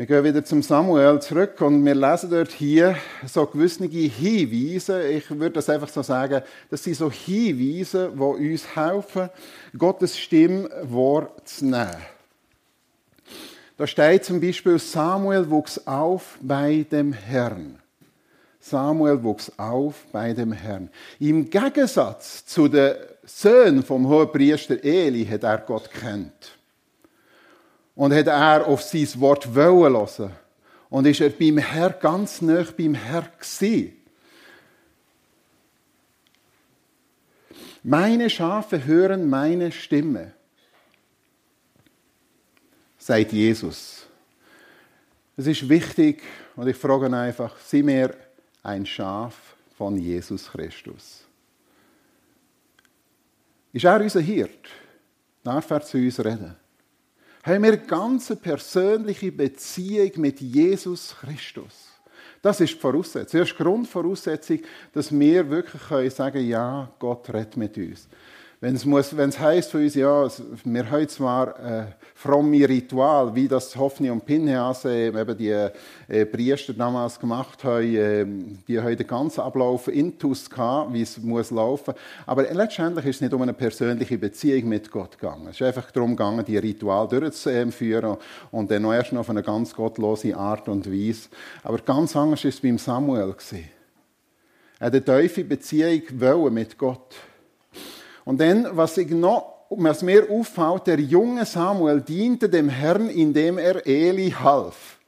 Wir 0.00 0.06
gehen 0.06 0.24
wieder 0.24 0.42
zum 0.42 0.62
Samuel 0.62 1.20
zurück 1.20 1.60
und 1.60 1.84
wir 1.84 1.94
lesen 1.94 2.30
dort 2.30 2.52
hier 2.52 2.96
so 3.26 3.44
gewisse 3.44 3.84
Hinweise. 3.84 5.06
Ich 5.06 5.28
würde 5.28 5.50
das 5.50 5.68
einfach 5.68 5.90
so 5.90 6.00
sagen, 6.00 6.40
das 6.70 6.82
sind 6.82 6.96
so 6.96 7.10
Hinweise, 7.10 8.10
die 8.10 8.50
uns 8.50 8.74
helfen, 8.74 9.28
Gottes 9.76 10.18
Stimme 10.18 10.70
wahrzunehmen. 10.84 11.98
Da 13.76 13.86
steht 13.86 14.24
zum 14.24 14.40
Beispiel, 14.40 14.78
Samuel 14.78 15.50
wuchs 15.50 15.86
auf 15.86 16.38
bei 16.40 16.86
dem 16.90 17.12
Herrn. 17.12 17.78
Samuel 18.58 19.22
wuchs 19.22 19.52
auf 19.58 20.06
bei 20.10 20.32
dem 20.32 20.52
Herrn. 20.52 20.88
Im 21.18 21.50
Gegensatz 21.50 22.46
zu 22.46 22.68
den 22.68 22.94
Söhnen 23.26 23.82
vom 23.82 24.08
Hohenpriester 24.08 24.82
Eli 24.82 25.26
hat 25.26 25.42
er 25.42 25.58
Gott 25.58 25.90
kennt. 25.90 26.58
Und 28.00 28.14
hat 28.14 28.28
er 28.28 28.66
auf 28.66 28.80
sein 28.80 29.06
Wort 29.20 29.54
wollen 29.54 29.92
hören. 29.92 30.32
Und 30.88 31.06
ist 31.06 31.20
er 31.20 31.28
beim 31.28 31.58
Herr 31.58 31.90
ganz 31.90 32.40
nah 32.40 32.64
beim 32.74 32.94
Herr 32.94 33.30
gewesen. 33.38 33.94
Meine 37.82 38.30
Schafe 38.30 38.86
hören 38.86 39.28
meine 39.28 39.70
Stimme, 39.70 40.32
sagt 42.96 43.32
Jesus. 43.32 44.06
Es 45.36 45.46
ist 45.46 45.68
wichtig, 45.68 46.22
und 46.56 46.68
ich 46.68 46.76
frage 46.78 47.14
einfach, 47.14 47.58
sind 47.58 47.86
wir 47.86 48.16
ein 48.62 48.86
Schaf 48.86 49.54
von 49.76 49.98
Jesus 49.98 50.50
Christus? 50.50 51.26
Ist 53.74 53.84
er 53.84 54.00
unser 54.00 54.20
Hirt? 54.22 54.70
Darf 55.44 55.70
er 55.70 55.82
zu 55.82 55.98
uns 55.98 56.18
reden? 56.18 56.56
Haben 57.42 57.62
wir 57.62 57.72
eine 57.72 57.78
ganz 57.78 58.34
persönliche 58.36 59.32
Beziehung 59.32 60.12
mit 60.16 60.40
Jesus 60.40 61.16
Christus. 61.20 61.90
Das 62.42 62.60
ist 62.60 62.74
die 62.74 62.78
Voraussetzung. 62.78 63.40
Das 63.40 63.50
ist 63.50 63.58
die 63.58 63.62
Grundvoraussetzung, 63.62 64.58
dass 64.92 65.18
wir 65.18 65.48
wirklich 65.50 66.14
sagen 66.14 66.32
können, 66.32 66.48
ja, 66.48 66.90
Gott 66.98 67.28
redet 67.32 67.56
mit 67.56 67.76
uns. 67.76 68.08
Wenn 68.62 68.74
es, 68.74 68.84
muss, 68.84 69.16
wenn 69.16 69.30
es 69.30 69.38
heisst 69.38 69.70
für 69.70 69.78
uns, 69.78 69.94
ja, 69.94 70.28
wir 70.64 70.90
haben 70.90 71.08
zwar 71.08 71.58
äh, 71.58 71.84
fromme 72.14 72.68
Ritual, 72.68 73.34
wie 73.34 73.48
das 73.48 73.74
Hoffni 73.74 74.10
und 74.10 74.26
Pinheas, 74.26 74.84
äh, 74.84 75.06
eben 75.06 75.38
die 75.38 75.48
äh, 75.48 76.26
Priester 76.26 76.74
damals 76.74 77.18
gemacht 77.18 77.64
haben, 77.64 77.96
äh, 77.96 78.26
die 78.68 78.78
haben 78.78 78.98
den 78.98 79.06
ganzen 79.06 79.40
Ablauf 79.40 79.88
intus 79.88 80.50
gehabt, 80.50 80.92
wie 80.92 81.00
es 81.00 81.16
muss 81.16 81.50
laufen. 81.50 81.94
Aber 82.26 82.42
letztendlich 82.52 83.06
ist 83.06 83.16
es 83.16 83.20
nicht 83.22 83.32
um 83.32 83.40
eine 83.40 83.54
persönliche 83.54 84.18
Beziehung 84.18 84.68
mit 84.68 84.90
Gott 84.90 85.18
gegangen. 85.18 85.46
Es 85.48 85.58
ist 85.58 85.66
einfach 85.66 85.90
darum 85.90 86.10
gegangen, 86.10 86.44
die 86.44 86.58
Ritual 86.58 87.08
durchzuführen 87.08 88.18
und 88.50 88.70
dann 88.70 88.84
erst 88.84 89.14
noch 89.14 89.20
auf 89.20 89.30
eine 89.30 89.42
ganz 89.42 89.74
gottlose 89.74 90.36
Art 90.36 90.68
und 90.68 90.86
Weise. 90.86 91.30
Aber 91.62 91.78
ganz 91.78 92.14
anders 92.14 92.44
ist 92.44 92.56
es 92.56 92.60
beim 92.60 92.76
Samuel 92.76 93.32
gewesen. 93.32 93.70
Er 94.78 94.88
hat 94.88 94.94
eine 94.94 95.02
tiefe 95.22 95.44
Beziehung 95.44 96.02
mit 96.52 96.76
Gott 96.76 97.16
und 98.24 98.40
dann, 98.40 98.68
was, 98.72 98.96
ich 98.96 99.10
noch, 99.10 99.66
was 99.70 100.02
mir 100.02 100.28
auffällt, 100.30 100.86
der 100.86 101.00
junge 101.00 101.44
Samuel 101.44 102.00
diente 102.00 102.48
dem 102.48 102.68
Herrn, 102.68 103.08
indem 103.08 103.58
er 103.58 103.86
Eli 103.86 104.30
half. 104.30 104.98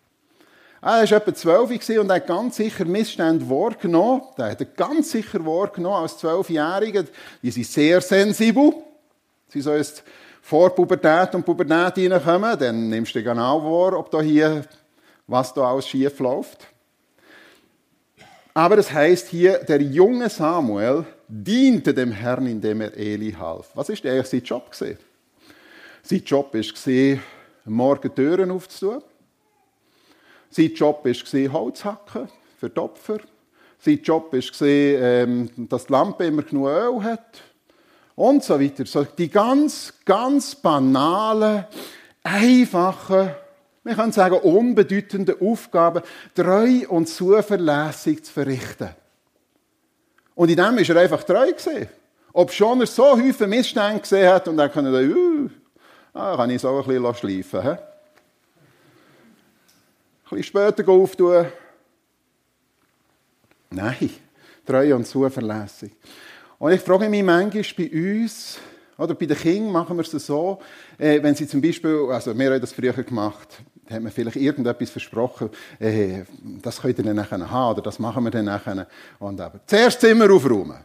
Er 0.81 0.89
war 0.89 1.13
etwa 1.13 1.33
zwölf 1.33 1.71
und 1.71 2.11
hat 2.11 2.27
ganz 2.27 2.57
sicher 2.57 2.85
Missstände 2.85 3.49
wahrgenommen. 3.49 4.23
Er 4.37 4.51
hat 4.51 4.77
ganz 4.77 5.13
sicher 5.13 5.45
wahrgenommen 5.47 6.03
als 6.03 6.19
Zwölfjähriger. 6.19 7.05
Die 7.41 7.53
sind 7.53 7.67
sehr 7.67 8.01
sensibel. 8.01 8.73
Sie 9.49 9.61
sollen 9.61 9.79
jetzt 9.79 10.03
vor 10.43 10.75
Pubertät 10.75 11.35
und 11.37 11.45
Pubertät 11.45 12.11
reinkommen, 12.11 12.59
dann 12.59 12.89
nimmst 12.89 13.15
du 13.15 13.23
genau 13.23 13.63
wahr, 13.63 13.97
ob 13.97 14.11
da 14.11 14.21
hier, 14.21 14.65
was 15.29 15.55
da 15.55 15.63
alles 15.71 15.87
schief 15.87 16.19
läuft. 16.19 16.67
Aber 18.53 18.77
es 18.77 18.93
heißt 18.93 19.29
hier, 19.29 19.59
der 19.59 19.81
junge 19.81 20.29
Samuel 20.29 21.07
diente 21.35 21.95
dem 21.95 22.13
Herrn, 22.13 22.47
indem 22.47 22.83
er 22.83 22.95
Eli 22.95 23.33
half. 23.33 23.71
Was 23.75 23.89
ist 23.89 24.05
eigentlich 24.05 24.27
sein 24.27 24.43
Job 24.43 24.71
gesehen? 24.71 24.99
Sein 26.03 26.23
Job 26.27 26.53
war, 26.53 27.19
morgen 27.65 28.15
Türen 28.15 28.51
aufzutun. 28.51 29.03
Sein 30.51 30.75
Job 30.75 31.05
war, 31.05 31.53
Holz 31.53 31.85
hacken 31.85 32.29
für 32.59 32.69
die 32.69 32.79
Opfer. 32.79 33.19
Sein 33.79 34.01
Job 34.03 34.31
war, 34.33 34.69
ähm, 34.69 35.51
dass 35.69 35.87
die 35.87 35.93
Lampe 35.93 36.27
immer 36.27 36.43
genug 36.43 36.69
Öl 36.69 37.03
hat. 37.03 37.41
Und 38.15 38.45
so 38.45 38.61
weiter. 38.61 38.85
So 38.85 39.05
die 39.05 39.31
ganz, 39.31 39.95
ganz 40.05 40.55
banalen, 40.55 41.65
einfachen, 42.23 43.31
wir 43.85 43.95
können 43.95 44.13
sagen, 44.13 44.37
unbedeutenden 44.37 45.41
Aufgaben 45.41 46.03
treu 46.35 46.87
und 46.89 47.09
zuverlässig 47.09 48.23
zu 48.25 48.33
verrichten. 48.33 48.91
Und 50.35 50.49
in 50.49 50.57
dem 50.57 50.79
ist 50.79 50.91
er 50.91 50.97
einfach 50.97 51.23
treu 51.25 51.47
gewesen. 51.47 51.89
Ob 52.33 52.51
schon 52.53 52.81
er 52.81 52.87
so 52.87 53.17
viele 53.17 53.47
Missstände 53.47 54.01
gesehen 54.01 54.29
hat 54.29 54.49
und 54.49 54.59
er 54.59 54.69
kann 54.69 54.85
dann, 54.85 55.13
uh, 55.13 55.51
ah, 56.15 56.37
kann 56.37 56.51
ich 56.51 56.61
so 56.61 56.69
ein 56.77 56.85
bisschen 56.85 57.15
schleifen. 57.15 57.63
He? 57.63 57.69
Ein 57.69 57.79
bisschen 60.31 60.43
später 60.45 60.89
auftun. 60.89 61.47
Nein, 63.71 64.11
treu 64.67 64.95
und 64.95 65.07
zuverlässig. 65.07 65.93
Und 66.59 66.73
ich 66.73 66.81
frage 66.81 67.09
mich 67.09 67.23
manchmal 67.23 67.65
bei 67.77 67.91
uns, 67.91 68.59
oder 68.97 69.15
bei 69.15 69.27
den 69.27 69.37
Kindern 69.37 69.73
machen 69.73 69.97
wir 69.97 70.03
es 70.03 70.27
so, 70.27 70.61
äh, 70.99 71.23
wenn 71.23 71.35
sie 71.35 71.47
zum 71.47 71.61
Beispiel, 71.61 72.09
also 72.11 72.39
wir 72.39 72.53
haben 72.53 72.61
das 72.61 72.73
früher 72.73 72.93
gemacht, 72.93 73.63
hat 73.93 74.03
man 74.03 74.13
vielleicht 74.13 74.37
irgendetwas 74.37 74.91
versprochen, 74.91 75.51
äh, 75.79 76.25
das 76.63 76.81
könnt 76.81 76.99
ihr 76.99 77.05
dann 77.05 77.17
nachher 77.17 77.51
haben, 77.51 77.75
oder 77.75 77.83
das 77.83 77.99
machen 77.99 78.25
wir 78.25 78.31
dann 78.31 78.47
nachher. 78.47 78.87
Und 79.19 79.41
aber 79.41 79.61
zuerst 79.67 80.01
Zimmer 80.01 80.31
aufräumen. 80.31 80.79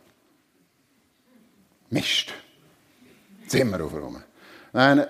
Mist. 1.89 2.33
Zimmer 3.47 3.83
aufräumen. 3.83 4.23
Dann, 4.73 5.05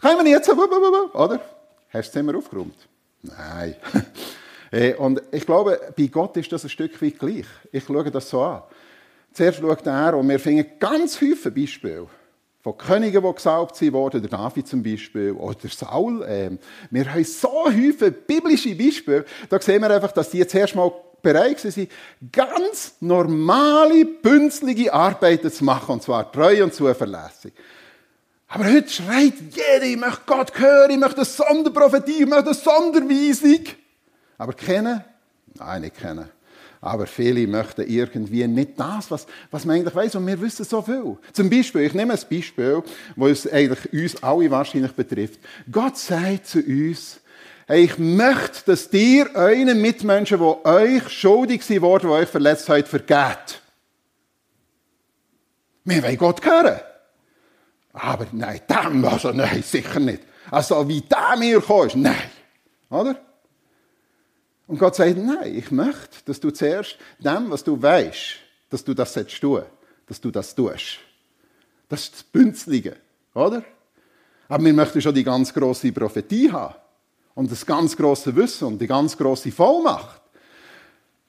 können 0.00 0.24
wir 0.24 0.32
jetzt, 0.32 0.50
oder? 0.50 1.40
Hast 1.88 1.92
du 1.92 1.98
das 1.98 2.12
Zimmer 2.12 2.36
aufgeräumt? 2.36 2.76
Nein. 3.22 3.76
Äh, 4.70 4.94
und 4.94 5.22
ich 5.30 5.46
glaube, 5.46 5.78
bei 5.96 6.08
Gott 6.08 6.36
ist 6.36 6.50
das 6.50 6.64
ein 6.64 6.68
Stück 6.68 7.00
weit 7.00 7.16
gleich. 7.16 7.46
Ich 7.70 7.84
schaue 7.84 8.10
das 8.10 8.28
so 8.28 8.42
an. 8.42 8.64
Zuerst 9.32 9.60
schaut 9.60 9.86
er, 9.86 10.16
und 10.16 10.28
wir 10.28 10.40
finden 10.40 10.66
ganz 10.80 11.16
viele 11.16 11.36
Beispiele 11.36 12.08
von 12.64 12.78
Königen, 12.78 13.22
die 13.22 13.34
gesalbt 13.34 13.80
wurden, 13.92 14.22
der 14.22 14.30
David 14.30 14.66
zum 14.66 14.82
Beispiel, 14.82 15.32
oder 15.32 15.68
Saul. 15.68 16.24
Ähm, 16.26 16.58
wir 16.90 17.12
haben 17.12 17.22
so 17.22 17.66
viele 17.70 18.10
biblische 18.10 18.74
Beispiele, 18.74 19.26
da 19.50 19.60
sehen 19.60 19.82
wir 19.82 19.90
einfach, 19.90 20.12
dass 20.12 20.30
die 20.30 20.46
zuerst 20.46 20.74
mal 20.74 20.90
bereit 21.20 21.62
waren, 21.62 21.88
ganz 22.32 22.94
normale, 23.00 24.06
bünzlige 24.06 24.94
Arbeiten 24.94 25.52
zu 25.52 25.62
machen, 25.62 25.92
und 25.92 26.02
zwar 26.02 26.32
treu 26.32 26.64
und 26.64 26.72
zuverlässig. 26.72 27.52
Aber 28.48 28.64
heute 28.64 28.88
schreit 28.88 29.34
jeder, 29.50 29.84
ich 29.84 29.96
möchte 29.98 30.22
Gott 30.24 30.58
hören, 30.58 30.90
ich 30.90 30.98
möchte 30.98 31.18
eine 31.18 31.24
Sonderprophetie, 31.26 32.22
ich 32.22 32.26
möchte 32.26 32.46
eine 32.46 32.54
Sonderweisung. 32.54 33.64
Aber 34.38 34.54
kennen? 34.54 35.04
Nein, 35.58 35.82
nicht 35.82 35.98
kennen. 35.98 36.30
Aber 36.84 37.06
viele 37.06 37.46
möchten 37.46 37.88
irgendwie 37.88 38.46
nicht 38.46 38.78
das, 38.78 39.10
was, 39.10 39.26
was 39.50 39.64
man 39.64 39.76
eigentlich 39.76 39.94
weiß. 39.94 40.16
Und 40.16 40.26
wir 40.26 40.38
wissen 40.38 40.66
so 40.66 40.82
viel. 40.82 41.16
Zum 41.32 41.48
Beispiel, 41.48 41.80
ich 41.80 41.94
nehme 41.94 42.12
ein 42.12 42.20
Beispiel, 42.30 42.82
das 43.16 43.50
eigentlich 43.50 43.90
uns 43.90 44.22
alle 44.22 44.50
wahrscheinlich 44.50 44.92
betrifft. 44.92 45.40
Gott 45.72 45.96
sagt 45.96 46.46
zu 46.46 46.58
uns, 46.58 47.20
hey, 47.66 47.84
ich 47.84 47.96
möchte, 47.96 48.66
dass 48.66 48.92
ihr 48.92 49.34
euren 49.34 49.80
Mitmenschen, 49.80 50.38
die 50.38 50.68
euch 50.68 51.08
schuldig 51.08 51.62
sind 51.62 51.80
worden, 51.80 52.08
die 52.08 52.16
euch 52.16 52.28
verletzt 52.28 52.68
haben, 52.68 52.84
vergeht. 52.84 53.62
Wir 55.84 56.02
wollen 56.02 56.18
Gott 56.18 56.44
hören. 56.44 56.80
Aber 57.94 58.26
nein, 58.32 58.60
dem, 58.68 59.06
also 59.06 59.30
nein, 59.30 59.62
sicher 59.62 60.00
nicht. 60.00 60.20
Also 60.50 60.86
wie 60.86 61.00
der 61.00 61.34
mir 61.38 61.62
kommt, 61.62 61.96
nein. 61.96 62.30
Oder? 62.90 63.23
Und 64.66 64.78
Gott 64.78 64.94
sagt, 64.94 65.16
nein, 65.16 65.54
ich 65.54 65.70
möchte, 65.70 66.24
dass 66.24 66.40
du 66.40 66.50
zuerst 66.50 66.96
dem, 67.18 67.50
was 67.50 67.62
du 67.62 67.80
weißt, 67.80 68.36
dass 68.70 68.84
du 68.84 68.94
das 68.94 69.12
tun, 69.12 69.62
dass 70.06 70.20
du 70.20 70.30
das 70.30 70.54
tust. 70.54 70.98
Das 71.88 72.02
ist 72.02 72.14
das 72.14 72.22
Bünzlige, 72.22 72.96
oder? 73.34 73.62
Aber 74.48 74.64
wir 74.64 74.72
möchten 74.72 75.00
schon 75.00 75.14
die 75.14 75.24
ganz 75.24 75.52
große 75.52 75.92
Prophetie 75.92 76.50
haben 76.50 76.74
und 77.34 77.50
das 77.50 77.64
ganz 77.64 77.96
große 77.96 78.34
Wissen 78.36 78.68
und 78.68 78.78
die 78.78 78.86
ganz 78.86 79.16
große 79.16 79.52
Vollmacht. 79.52 80.20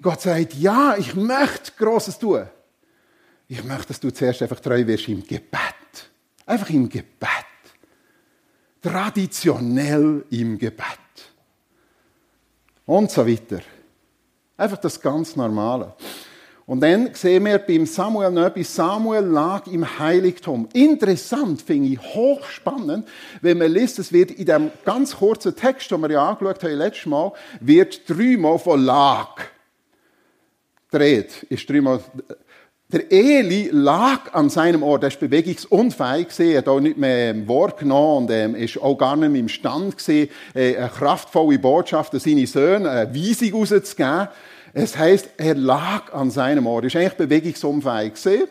Gott 0.02 0.22
sagt, 0.22 0.54
ja, 0.56 0.96
ich 0.98 1.16
möchte 1.16 1.72
Großes 1.78 2.20
tun. 2.20 2.48
Ich 3.48 3.64
möchte, 3.64 3.88
dass 3.88 4.00
du 4.00 4.12
zuerst 4.12 4.42
einfach 4.42 4.60
treu 4.60 4.86
wirst 4.86 5.08
im 5.08 5.26
Gebet. 5.26 6.10
Einfach 6.46 6.70
im 6.70 6.90
Gebet. 6.90 7.30
Traditionell 8.82 10.26
im 10.30 10.58
Gebet. 10.58 10.86
Und 12.86 13.12
so 13.12 13.28
weiter. 13.28 13.60
Einfach 14.58 14.78
das 14.78 15.00
ganz 15.02 15.36
Normale. 15.36 15.94
Und 16.68 16.82
dann 16.82 17.14
sehen 17.14 17.46
wir 17.46 17.60
beim 17.60 17.86
Samuel 17.86 18.32
noch. 18.32 18.52
Samuel 18.64 19.24
lag 19.24 19.68
im 19.68 20.00
Heiligtum. 20.00 20.68
Interessant, 20.74 21.62
finde 21.62 21.90
ich, 21.90 22.00
hochspannend, 22.00 23.08
wenn 23.42 23.60
man 23.60 23.72
liest, 23.72 24.00
es 24.00 24.12
wird 24.12 24.32
in 24.32 24.46
dem 24.46 24.72
ganz 24.84 25.18
kurzen 25.18 25.56
Text, 25.56 25.92
den 25.92 26.02
wir 26.02 26.12
ja 26.12 26.28
angeschaut 26.28 26.64
haben 26.64 26.74
letztes 26.74 27.06
Mal, 27.06 27.34
wird 27.60 28.10
dreimal 28.10 28.58
von 28.58 28.84
lag 28.84 29.36
dreht. 30.96 31.44
Ist 31.50 31.70
dreimal 31.70 32.00
der 32.90 33.12
Eli 33.12 33.70
lag 33.72 34.34
an 34.34 34.50
seinem 34.50 34.84
Ort, 34.84 35.04
er 35.04 35.08
ist 35.08 35.20
bewegungsunfähig 35.20 36.28
er 36.40 36.60
hat 36.60 36.68
auch 36.68 36.80
nicht 36.80 36.98
mehr 36.98 37.48
Wort 37.48 37.80
genommen 37.80 38.26
und 38.26 38.32
ähm, 38.32 38.54
ist 38.54 38.80
auch 38.80 38.96
gar 38.96 39.16
nicht 39.16 39.32
mehr 39.32 39.42
imstand 39.42 39.98
gewesen, 39.98 40.30
äh, 40.54 40.78
eine 40.78 40.90
kraftvolle 40.90 41.58
Botschaft 41.58 42.14
an 42.14 42.20
seine 42.20 42.46
Söhne, 42.46 42.90
eine 42.90 43.16
Weisung 43.16 43.54
rauszugeben. 43.54 44.28
Es 44.74 44.98
heisst, 44.98 45.30
er 45.38 45.56
lag 45.56 46.14
an 46.14 46.30
seinem 46.30 46.68
Ort, 46.68 46.84
er 46.84 46.88
ist 46.88 46.96
eigentlich 46.96 47.14
bewegungsunfähig 47.14 48.14
gewesen. 48.14 48.48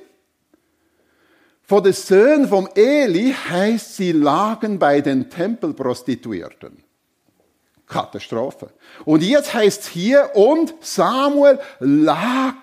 Von 1.62 1.84
den 1.84 1.92
Söhnen 1.92 2.48
vom 2.48 2.68
Eli 2.74 3.34
heisst, 3.48 3.96
sie 3.96 4.12
lagen 4.12 4.78
bei 4.78 5.00
den 5.00 5.30
Tempelprostituierten. 5.30 6.82
Katastrophe. 7.86 8.70
Und 9.04 9.22
jetzt 9.22 9.54
heißt 9.54 9.82
es 9.82 9.88
hier, 9.88 10.30
und 10.34 10.74
Samuel 10.80 11.60
lag 11.78 12.54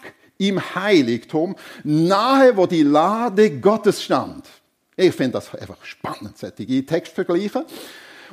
im 0.48 0.76
Heiligtum, 0.76 1.56
nahe 1.84 2.58
wo 2.58 2.66
die 2.66 2.84
Lade 2.84 3.52
Gottes 3.60 4.04
stand. 4.04 4.46
Ich 4.96 5.16
finde 5.16 5.34
das 5.34 5.54
einfach 5.56 5.84
spannend, 5.84 6.38
solche 6.38 6.86
Textvergleiche. 6.86 7.66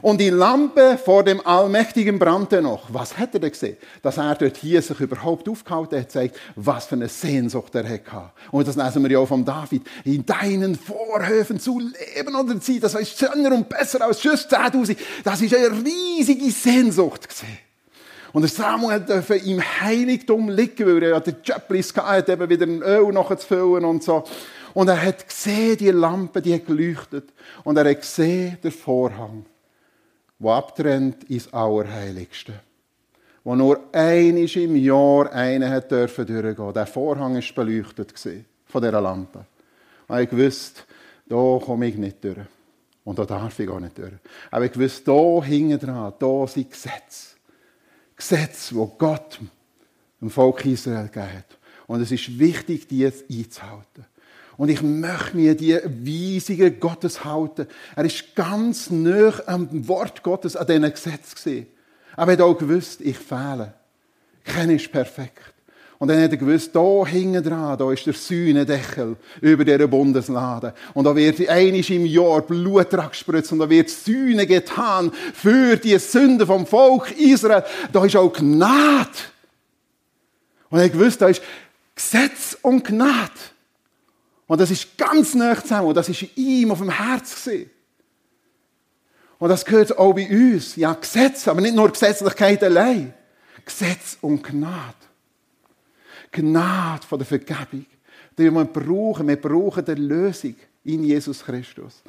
Und 0.00 0.20
die 0.20 0.30
Lampe 0.30 0.96
vor 0.96 1.24
dem 1.24 1.44
Allmächtigen 1.44 2.20
brannte 2.20 2.62
noch. 2.62 2.84
Was 2.92 3.18
hätte 3.18 3.42
er 3.42 3.50
gesehen? 3.50 3.76
Dass 4.00 4.16
er 4.16 4.34
dort 4.36 4.56
hier 4.56 4.80
sich 4.80 5.00
überhaupt 5.00 5.48
aufgehalten 5.48 5.98
hat, 5.98 6.12
zeigt, 6.12 6.38
was 6.54 6.86
für 6.86 6.94
eine 6.94 7.08
Sehnsucht 7.08 7.74
er 7.74 7.88
hatte. 7.88 8.30
Und 8.52 8.68
das 8.68 8.76
lesen 8.76 9.02
wir 9.02 9.10
ja 9.10 9.18
auch 9.18 9.26
von 9.26 9.44
David. 9.44 9.82
In 10.04 10.24
deinen 10.24 10.76
Vorhöfen 10.76 11.58
zu 11.58 11.80
leben 11.80 12.34
oder 12.36 12.60
zu 12.60 12.72
sein, 12.72 12.80
das 12.80 12.94
ist 12.94 13.18
schöner 13.18 13.52
und 13.52 13.68
besser 13.68 14.04
als 14.04 14.22
sonst 14.22 14.52
10.000. 14.52 14.96
Das 15.24 15.40
ist 15.40 15.54
eine 15.54 15.84
riesige 15.84 16.50
Sehnsucht 16.52 17.28
gesehen. 17.28 17.67
Und 18.32 18.42
der 18.42 18.50
Samuel 18.50 19.00
durfte 19.00 19.36
im 19.36 19.60
Heiligtum 19.60 20.50
liegen, 20.50 20.86
weil 20.86 21.02
er 21.02 21.10
ja 21.10 21.20
den 21.20 21.36
Joblis 21.42 21.94
hatte, 21.96 22.32
eben 22.32 22.48
wieder 22.48 22.66
ein 22.66 22.82
Öl 22.82 23.12
nachzufüllen 23.12 23.84
und 23.84 24.02
so. 24.02 24.24
Und 24.74 24.88
er 24.88 25.02
hat 25.02 25.26
gesehen, 25.26 25.76
die 25.78 25.90
Lampe, 25.90 26.42
die 26.42 26.54
hat 26.54 26.66
geleuchtet. 26.66 27.32
Und 27.64 27.76
er 27.76 27.88
hat 27.88 28.00
gesehen, 28.00 28.58
den 28.62 28.70
Vorhang, 28.70 29.46
der 30.38 30.52
abtrennt 30.52 31.24
ins 31.24 31.52
Allerheiligste. 31.52 32.52
Wo 33.44 33.54
nur 33.54 33.80
einmal 33.92 34.44
im 34.44 34.76
Jahr 34.76 35.32
einer 35.32 35.70
hat 35.70 35.90
dürfen 35.90 36.26
durchgehen. 36.26 36.72
Der 36.74 36.86
Vorhang 36.86 37.36
ist 37.36 37.54
beleuchtet 37.54 38.12
von 38.66 38.82
dieser 38.82 39.00
Lampe. 39.00 39.46
Und 40.06 40.18
ich 40.20 40.32
wusste, 40.32 40.82
da 41.26 41.58
komme 41.64 41.86
ich 41.86 41.96
nicht 41.96 42.22
durch. 42.22 42.38
Und 43.04 43.18
da 43.18 43.24
darf 43.24 43.58
ich 43.58 43.68
auch 43.68 43.80
nicht 43.80 43.96
durch. 43.96 44.12
Aber 44.50 44.66
ich 44.66 44.78
wusste, 44.78 45.04
da 45.04 45.42
hinten 45.44 45.78
dran, 45.78 46.12
da 46.18 46.46
sind 46.46 46.70
Gesetze. 46.70 47.37
Gesetze, 48.18 48.74
wo 48.74 48.86
Gott 48.86 49.40
dem 50.20 50.30
Volk 50.30 50.64
Israel 50.66 51.06
gegeben 51.06 51.38
hat. 51.38 51.58
Und 51.86 52.02
es 52.02 52.12
ist 52.12 52.38
wichtig, 52.38 52.88
die 52.88 53.06
einzuhalten. 53.06 54.04
Und 54.58 54.68
ich 54.68 54.82
möchte 54.82 55.36
mir 55.36 55.56
die 55.56 55.74
Weisungen 55.74 56.80
Gottes 56.80 57.24
halten. 57.24 57.68
Er 57.94 58.04
ist 58.04 58.34
ganz 58.34 58.90
nah 58.90 59.32
am 59.46 59.88
Wort 59.88 60.22
Gottes, 60.24 60.56
an 60.56 60.66
diesen 60.66 60.90
Gesetz 60.90 61.34
gesehen. 61.36 61.68
Aber 62.16 62.32
er 62.32 62.38
hat 62.38 62.44
auch 62.44 62.58
gewusst, 62.58 63.00
ich 63.00 63.16
fehle. 63.16 63.72
Keiner 64.42 64.74
ist 64.74 64.90
perfekt. 64.90 65.54
Und 65.98 66.08
dann 66.08 66.22
hat 66.22 66.30
er 66.30 66.36
gewusst, 66.36 66.70
da 66.74 67.04
hinten 67.04 67.42
dran, 67.42 67.76
da 67.76 67.92
ist 67.92 68.06
der 68.06 68.14
Sühnendeckel 68.14 69.16
über 69.40 69.64
dieser 69.64 69.88
Bundeslade. 69.88 70.72
Und 70.94 71.04
da 71.04 71.14
wird 71.14 71.48
einisch 71.48 71.90
im 71.90 72.06
Jahr 72.06 72.40
Blut 72.42 72.90
gespritzt 72.90 73.50
und 73.50 73.58
da 73.58 73.68
wird 73.68 73.90
Sühne 73.90 74.46
getan 74.46 75.10
für 75.34 75.76
die 75.76 75.98
Sünde 75.98 76.46
vom 76.46 76.66
Volk 76.66 77.10
Israel. 77.18 77.64
Da 77.92 78.04
ist 78.04 78.14
auch 78.14 78.32
Gnade. 78.32 79.08
Und 80.70 80.78
er 80.78 80.84
hat 80.84 80.92
gewusst, 80.92 81.20
da 81.20 81.28
ist 81.28 81.42
Gesetz 81.96 82.56
und 82.62 82.84
Gnade. 82.84 83.32
Und 84.46 84.60
das 84.60 84.70
ist 84.70 84.96
ganz 84.96 85.34
nah 85.34 85.60
zusammen. 85.60 85.88
Und 85.88 85.96
das 85.96 86.08
ist 86.08 86.24
ihm 86.36 86.70
auf 86.70 86.78
dem 86.78 86.90
Herz 86.90 87.34
gesehen. 87.34 87.70
Und 89.38 89.48
das 89.48 89.64
gehört 89.64 89.98
auch 89.98 90.12
bei 90.12 90.28
uns. 90.28 90.76
Ja, 90.76 90.92
Gesetz, 90.92 91.48
aber 91.48 91.60
nicht 91.60 91.74
nur 91.74 91.90
Gesetzlichkeit 91.90 92.62
allein. 92.62 93.14
Gesetz 93.64 94.16
und 94.20 94.44
Gnade. 94.44 94.94
Gnade 96.30 97.06
von 97.06 97.18
der 97.18 97.26
Vergebung, 97.26 97.86
die 98.36 98.50
wir 98.50 98.64
brauchen. 98.64 99.28
Wir 99.28 99.40
brauchen 99.40 99.84
die 99.84 99.92
Lösung 99.92 100.54
in 100.84 101.04
Jesus 101.04 101.44
Christus. 101.44 102.02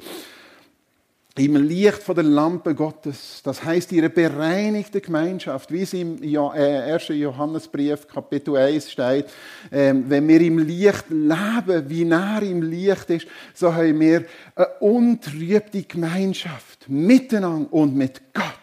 im 1.36 1.56
Licht 1.56 2.02
von 2.02 2.14
der 2.14 2.24
Lampe 2.24 2.74
Gottes, 2.74 3.40
das 3.44 3.62
heißt 3.62 3.92
ihre 3.92 4.10
bereinigte 4.10 5.00
Gemeinschaft, 5.00 5.72
wie 5.72 5.82
es 5.82 5.92
im 5.94 6.16
1. 6.20 7.10
Äh, 7.10 7.14
Johannesbrief 7.14 8.06
Kapitel 8.08 8.56
1 8.56 8.90
steht, 8.90 9.26
ähm, 9.70 10.04
wenn 10.08 10.26
wir 10.26 10.40
im 10.40 10.58
Licht 10.58 11.04
leben, 11.08 11.88
wie 11.88 12.04
nah 12.04 12.40
im 12.40 12.62
Licht 12.62 13.08
ist, 13.10 13.26
so 13.54 13.72
haben 13.72 14.00
wir 14.00 14.24
eine 14.56 14.68
untrübte 14.80 15.82
Gemeinschaft 15.82 16.88
miteinander 16.88 17.72
und 17.72 17.94
mit 17.94 18.20
Gott. 18.34 18.59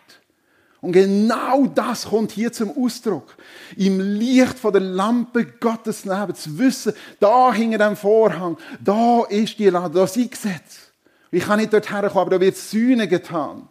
Und 0.79 0.91
genau 0.91 1.65
das 1.65 2.05
kommt 2.05 2.31
hier 2.31 2.51
zum 2.51 2.71
Ausdruck. 2.77 3.35
Im 3.75 3.99
Licht 3.99 4.59
von 4.59 4.71
der 4.71 4.81
Lampe 4.81 5.45
Gottes 5.45 6.05
Leben 6.05 6.35
zu 6.35 6.57
wissen, 6.59 6.93
da 7.19 7.51
hinter 7.51 7.79
dem 7.79 7.95
Vorhang, 7.95 8.57
da 8.79 9.23
ist 9.23 9.57
die 9.57 9.69
Lade, 9.69 9.99
da 9.99 10.05
sind 10.05 10.31
Gesetze. 10.31 10.81
Ich 11.31 11.45
kann 11.45 11.59
nicht 11.59 11.73
dorthin 11.73 12.01
kommen, 12.01 12.17
aber 12.17 12.29
da 12.31 12.39
wird 12.39 12.57
Sühne 12.57 13.07
getan. 13.07 13.67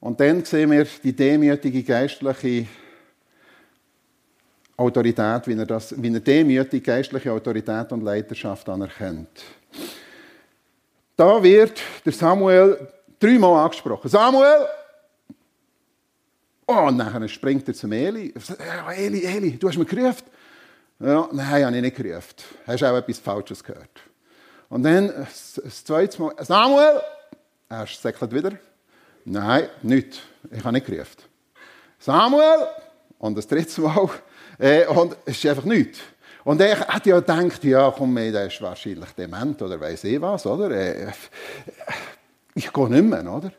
Und 0.00 0.18
dann 0.18 0.44
sehen 0.44 0.70
wir 0.72 0.84
die 1.02 1.12
demütige 1.12 1.82
geistliche 1.84 2.66
Autorität, 4.76 5.46
wie 5.46 5.56
er, 5.56 5.66
das, 5.66 5.94
wie 6.00 6.12
er 6.12 6.20
demütig 6.20 6.84
geistliche 6.84 7.32
Autorität 7.32 7.92
und 7.92 8.02
Leiterschaft 8.02 8.68
anerkennt. 8.68 9.42
Da 11.16 11.42
wird 11.42 11.80
der 12.04 12.12
Samuel 12.12 12.88
dreimal 13.20 13.64
angesprochen. 13.64 14.08
Samuel! 14.08 14.66
Oh, 16.66 16.86
und 16.86 16.98
dann 16.98 17.28
springt 17.28 17.68
er 17.68 17.74
zum 17.74 17.92
Eli. 17.92 18.32
Eli, 18.96 19.24
Eli, 19.24 19.58
du 19.58 19.68
hast 19.68 19.76
mich 19.76 19.88
gerufen. 19.88 20.24
Ja, 20.98 21.28
nein, 21.32 21.64
habe 21.64 21.76
ich 21.76 21.82
nicht 21.82 21.96
gerufen. 21.96 22.34
Hast 22.66 22.84
auch 22.84 22.96
etwas 22.96 23.18
Falsches 23.18 23.62
gehört. 23.62 24.00
Und 24.68 24.84
dann 24.84 25.08
das 25.08 25.84
zweite 25.84 26.22
Mal, 26.22 26.34
Samuel! 26.40 27.00
Er 27.68 27.86
säckelt 27.86 28.32
wieder. 28.32 28.52
Nein, 29.24 29.68
nichts. 29.82 30.20
Ich 30.50 30.64
habe 30.64 30.72
nicht 30.72 30.86
gerufen. 30.86 31.22
Samuel! 31.98 32.66
Und 33.18 33.36
das 33.36 33.46
dritte 33.46 33.80
Mal. 33.80 34.08
Äh, 34.62 34.86
und 34.86 35.16
es 35.24 35.38
ist 35.38 35.46
einfach 35.46 35.64
nichts. 35.64 35.98
Und 36.44 36.60
er 36.60 36.78
hat 36.86 37.04
ja 37.04 37.18
gedacht, 37.18 37.64
ja, 37.64 37.92
komm, 37.96 38.14
der 38.14 38.46
ist 38.46 38.62
wahrscheinlich 38.62 39.10
dement 39.18 39.60
oder 39.60 39.80
weiß 39.80 40.04
ich 40.04 40.20
was, 40.20 40.46
oder? 40.46 40.70
Äh, 40.70 41.08
ich 42.54 42.72
gehe 42.72 42.88
nicht 42.88 43.04
mehr, 43.04 43.32
oder? 43.32 43.50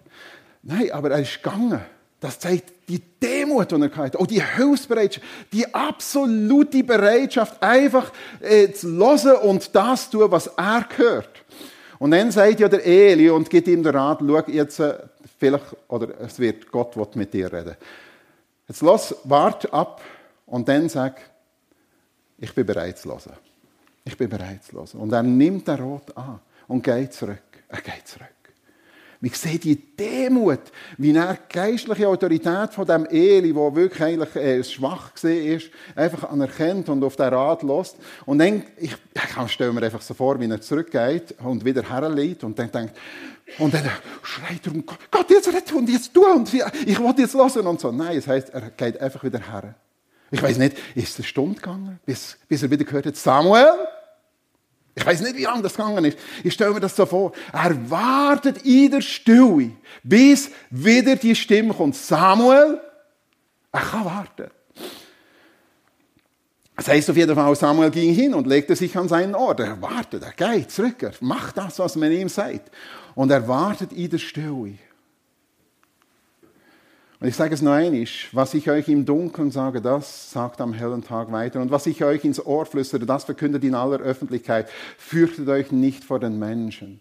Nein, 0.61 0.91
aber 0.91 1.11
er 1.11 1.19
ist 1.19 1.43
gegangen. 1.43 1.81
Das 2.21 2.39
zeigt 2.39 2.71
die 2.87 3.01
Demut, 3.21 3.69
die 3.71 3.81
er 3.81 3.95
hatte. 3.97 4.17
Auch 4.17 4.27
die 4.27 4.41
Hilfsbereitschaft, 4.41 5.25
die 5.51 5.73
absolute 5.73 6.85
Bereitschaft, 6.85 7.61
einfach 7.61 8.13
äh, 8.39 8.71
zu 8.71 8.87
hören 8.95 9.49
und 9.49 9.75
das 9.75 10.09
zu 10.09 10.19
tun, 10.19 10.31
was 10.31 10.47
er 10.47 10.87
hört. 10.95 11.43
Und 11.99 12.11
dann 12.11 12.31
sagt 12.31 12.61
ja 12.61 12.69
der 12.69 12.85
Eli 12.85 13.29
und 13.29 13.49
gibt 13.49 13.67
ihm 13.67 13.83
den 13.83 13.93
Rat, 13.93 14.19
schau 14.21 14.41
jetzt, 14.47 14.79
äh, 14.79 14.93
vielleicht, 15.37 15.65
oder 15.89 16.21
es 16.21 16.39
wird 16.39 16.71
Gott 16.71 16.95
mit 17.17 17.33
dir 17.33 17.51
reden. 17.51 17.75
Jetzt 18.69 18.81
lass, 18.81 19.13
warte 19.25 19.73
ab 19.73 19.99
und 20.53 20.69
dann 20.69 20.87
sag, 20.87 21.19
ich 22.37 22.53
bin 22.53 22.63
bereit 22.63 22.99
zu 22.99 23.09
hören. 23.09 23.39
Ich 24.05 24.15
bin 24.15 24.29
bereit 24.29 24.63
zu 24.63 24.73
hören. 24.73 24.99
Und 24.99 25.11
er 25.11 25.23
nimmt 25.23 25.67
den 25.67 25.79
Rot 25.79 26.15
an 26.15 26.41
und 26.67 26.83
geht 26.83 27.11
zurück. 27.11 27.41
Er 27.69 27.81
geht 27.81 28.07
zurück. 28.07 28.27
Wir 29.19 29.31
sehen 29.31 29.59
die 29.61 29.95
Demut, 29.95 30.59
wie 30.99 31.11
er 31.15 31.33
die 31.33 31.53
geistliche 31.57 32.07
Autorität 32.07 32.71
von 32.71 32.85
dem 32.85 33.07
Eli, 33.07 33.55
wo 33.55 33.75
wirklich 33.75 34.03
eigentlich 34.03 34.35
äh, 34.35 34.63
schwach 34.63 35.13
ist, 35.23 35.71
einfach 35.95 36.29
anerkennt 36.29 36.87
und 36.87 37.03
auf 37.03 37.15
den 37.15 37.33
Rat 37.33 37.63
lässt. 37.63 37.95
Und 38.27 38.37
dann, 38.37 38.61
ich, 38.77 38.95
ich 39.15 39.51
stelle 39.51 39.73
mir 39.73 39.81
einfach 39.81 40.03
so 40.03 40.13
vor, 40.13 40.39
wie 40.39 40.47
er 40.47 40.61
zurückgeht 40.61 41.33
und 41.43 41.65
wieder 41.65 41.81
herlegt 41.81 42.43
und 42.43 42.59
dann 42.59 42.71
denkt, 42.71 42.95
und 43.57 43.73
dann 43.73 43.89
schreit 44.21 44.67
er 44.67 44.71
um 44.71 44.85
Gott, 44.85 45.31
jetzt 45.31 45.47
rette 45.47 45.73
und 45.73 45.89
jetzt 45.89 46.15
du 46.15 46.27
und 46.27 46.53
ich 46.53 46.99
will 46.99 47.13
jetzt 47.17 47.33
hören 47.33 47.65
und 47.65 47.79
so. 47.79 47.91
Nein, 47.91 48.17
es 48.17 48.27
heißt, 48.27 48.49
er 48.49 48.69
geht 48.69 49.01
einfach 49.01 49.23
wieder 49.23 49.39
her. 49.39 49.73
Ich 50.33 50.41
weiß 50.41 50.57
nicht, 50.57 50.75
ist 50.95 51.09
es 51.09 51.17
eine 51.17 51.25
Stunde 51.25 51.61
gegangen, 51.61 51.99
bis, 52.07 52.39
bis 52.47 52.63
er 52.63 52.71
wieder 52.71 52.83
gehört 52.83 53.05
hat, 53.05 53.15
Samuel? 53.15 53.67
Ich 54.95 55.05
weiß 55.05 55.21
nicht, 55.21 55.35
wie 55.35 55.43
lange 55.43 55.61
das 55.61 55.75
gegangen 55.75 56.03
ist. 56.05 56.17
Ich 56.43 56.55
stelle 56.55 56.73
mir 56.73 56.79
das 56.79 56.95
so 56.95 57.05
vor. 57.05 57.33
Er 57.51 57.89
wartet 57.91 58.65
in 58.65 58.89
der 58.89 59.01
Stille, 59.01 59.73
bis 60.01 60.49
wieder 60.71 61.17
die 61.17 61.35
Stimme 61.35 61.75
kommt. 61.75 61.95
Samuel, 61.95 62.81
er 63.71 63.79
kann 63.79 64.05
warten. 64.05 64.49
Das 66.77 66.87
heißt 66.87 67.11
auf 67.11 67.15
jeden 67.15 67.35
Fall, 67.35 67.55
Samuel 67.55 67.91
ging 67.91 68.11
hin 68.15 68.33
und 68.33 68.47
legte 68.47 68.75
sich 68.75 68.97
an 68.97 69.07
seinen 69.07 69.35
Ort. 69.35 69.59
Er 69.59 69.79
wartet, 69.83 70.23
er 70.23 70.31
geht 70.31 70.71
zurück, 70.71 71.03
er 71.03 71.13
macht 71.19 71.57
das, 71.57 71.77
was 71.77 71.95
man 71.95 72.11
ihm 72.11 72.27
sagt. 72.27 72.71
Und 73.13 73.29
er 73.29 73.47
wartet 73.47 73.93
in 73.93 74.09
der 74.09 74.17
Stille. 74.17 74.79
Und 77.23 77.29
ich 77.29 77.37
sage 77.37 77.53
es 77.53 77.61
noch 77.61 77.71
einmal, 77.71 78.05
was 78.33 78.53
ich 78.53 78.69
euch 78.69 78.89
im 78.89 79.05
Dunkeln 79.05 79.49
sage, 79.49 79.79
das 79.79 80.31
sagt 80.31 80.59
am 80.59 80.73
hellen 80.73 81.05
Tag 81.05 81.31
weiter. 81.31 81.61
Und 81.61 81.71
was 81.71 81.87
ich 81.87 82.03
euch 82.03 82.25
ins 82.25 82.45
Ohr 82.45 82.65
flüstere, 82.65 83.05
das 83.05 83.23
verkündet 83.23 83.63
in 83.63 83.75
aller 83.75 84.01
Öffentlichkeit. 84.01 84.69
Fürchtet 84.97 85.47
euch 85.47 85.71
nicht 85.71 86.03
vor 86.03 86.19
den 86.19 86.37
Menschen. 86.37 86.99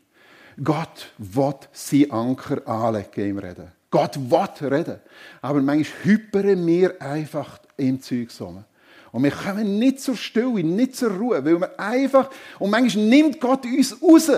Gott 0.62 1.11
wird 1.18 1.68
sie 1.72 2.12
Anker 2.12 2.64
anlegen 2.68 3.30
im 3.30 3.38
Reden. 3.38 3.72
Gott 3.90 4.16
wird 4.30 4.62
reden. 4.62 5.00
Aber 5.40 5.61
manchmal 5.61 6.04
hypern 6.04 6.64
wir 6.68 7.02
einfach 7.02 7.58
im 7.76 8.00
Zeug 8.00 8.30
zusammen. 8.30 8.64
Und 9.11 9.24
wir 9.24 9.32
kommen 9.32 9.80
nicht 9.80 10.02
zur 10.02 10.16
Stille, 10.16 10.62
nicht 10.62 10.94
zur 10.94 11.11
Ruhe, 11.11 11.44
weil 11.44 11.58
wir 11.58 11.80
einfach, 11.80 12.30
und 12.61 12.70
manchmal 12.70 13.06
nimmt 13.06 13.40
Gott 13.40 13.64
uns 13.64 14.00
raus. 14.00 14.30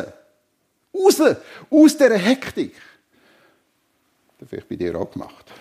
Raus. 0.95 1.37
Aus 1.69 1.95
dieser 1.95 2.17
Hektik. 2.17 2.73
Das 4.39 4.49
habe 4.49 4.63
ich 4.63 4.67
bei 4.67 4.77
dir 4.77 4.99
auch 4.99 5.11
gemacht. 5.11 5.53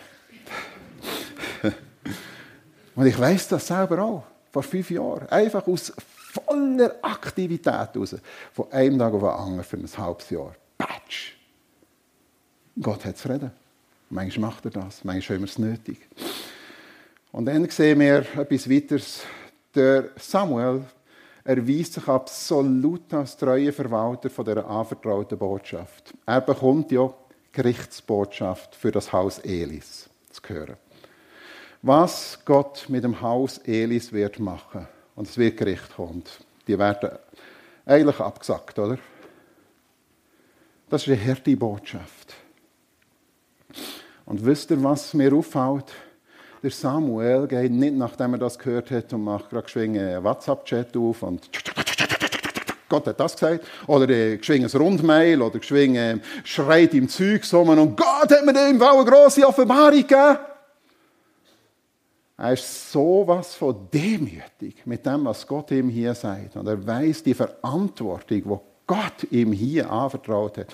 Und 2.95 3.07
ich 3.07 3.19
weiß 3.19 3.47
das 3.49 3.67
selber 3.67 4.03
auch, 4.03 4.23
vor 4.51 4.63
fünf 4.63 4.89
Jahren. 4.91 5.27
Einfach 5.29 5.67
aus 5.67 5.91
voller 6.33 6.95
Aktivität 7.01 7.95
raus. 7.95 8.15
Von 8.53 8.71
einem 8.71 8.99
Tag 8.99 9.13
auf 9.13 9.21
den 9.21 9.29
anderen 9.29 9.63
für 9.63 9.77
ein 9.77 9.97
halbes 9.97 10.29
Jahr. 10.29 10.55
Patsch. 10.77 11.33
Gott 12.79 13.05
hat 13.05 13.17
zu 13.17 13.29
reden. 13.29 13.51
Manchmal 14.09 14.51
macht 14.51 14.65
er 14.65 14.71
das, 14.71 15.03
manchmal 15.03 15.37
haben 15.37 15.43
wir 15.43 15.49
es 15.49 15.57
nötig. 15.57 15.97
Und 17.31 17.45
dann 17.45 17.67
sehen 17.69 17.99
wir 17.99 18.25
etwas 18.37 18.69
weiteres. 18.69 19.21
Der 19.73 20.09
Samuel 20.17 20.83
erweist 21.43 21.93
sich 21.93 22.07
absolut 22.07 23.11
als 23.11 23.35
treuer 23.35 23.73
Verwalter 23.73 24.29
von 24.29 24.45
dieser 24.45 24.69
anvertrauten 24.69 25.37
Botschaft. 25.37 26.13
Er 26.27 26.41
bekommt 26.41 26.91
ja 26.91 27.11
Gerichtsbotschaft 27.51 28.75
für 28.75 28.91
das 28.91 29.11
Haus 29.11 29.39
Elis 29.39 30.09
zu 30.29 30.41
hören 30.47 30.77
was 31.83 32.39
Gott 32.45 32.85
mit 32.87 33.03
dem 33.03 33.21
Haus 33.21 33.59
Elis 33.59 34.11
wird 34.11 34.39
machen. 34.39 34.87
Und 35.15 35.27
es 35.27 35.37
wird 35.37 35.57
Gericht 35.57 35.95
kommen. 35.95 36.23
Die 36.65 36.79
werden 36.79 37.11
eigentlich 37.85 38.19
abgesagt, 38.19 38.79
oder? 38.79 38.97
Das 40.89 41.05
ist 41.05 41.09
eine 41.09 41.27
harte 41.27 41.55
Botschaft. 41.57 42.33
Und 44.25 44.43
wisst 44.45 44.71
ihr, 44.71 44.81
was 44.81 45.13
mir 45.13 45.33
auffällt? 45.33 45.91
Der 46.63 46.71
Samuel 46.71 47.45
geht 47.47 47.71
nicht, 47.73 47.95
nachdem 47.95 48.33
er 48.33 48.39
das 48.39 48.57
gehört 48.57 48.89
hat, 48.89 49.11
und 49.11 49.25
macht 49.25 49.49
gerade 49.49 49.63
geschwingen 49.63 50.07
einen 50.07 50.23
WhatsApp-Chat 50.23 50.95
auf 50.95 51.21
und 51.23 51.49
Gott 52.87 53.07
hat 53.07 53.19
das 53.19 53.33
gesagt. 53.33 53.65
Oder 53.87 54.07
äh, 54.09 54.39
ein 54.47 54.65
Rundmail 54.65 55.41
oder 55.41 55.59
geschwingen 55.59 56.21
schreit 56.43 56.93
im 56.93 57.09
Zeug 57.09 57.43
so 57.43 57.61
und 57.61 57.97
Gott 57.97 58.31
hat 58.31 58.45
mir 58.45 58.69
im 58.69 58.79
Fall 58.79 58.95
eine 58.95 59.03
grosse 59.03 59.45
Offenbarung 59.45 59.97
gegeben. 59.97 60.37
Er 62.43 62.51
ist 62.51 62.91
sowas 62.91 63.55
von 63.55 63.87
demütig 63.93 64.85
mit 64.85 65.05
dem, 65.05 65.23
was 65.23 65.47
Gott 65.47 65.71
ihm 65.71 65.87
hier 65.87 66.13
sagt. 66.13 66.57
Und 66.57 66.67
er 66.67 66.85
weiß 66.85 67.23
die 67.23 67.33
Verantwortung, 67.33 68.43
die 68.43 68.59
Gott 68.85 69.31
ihm 69.31 69.53
hier 69.53 69.89
anvertraut 69.89 70.57
hat. 70.57 70.67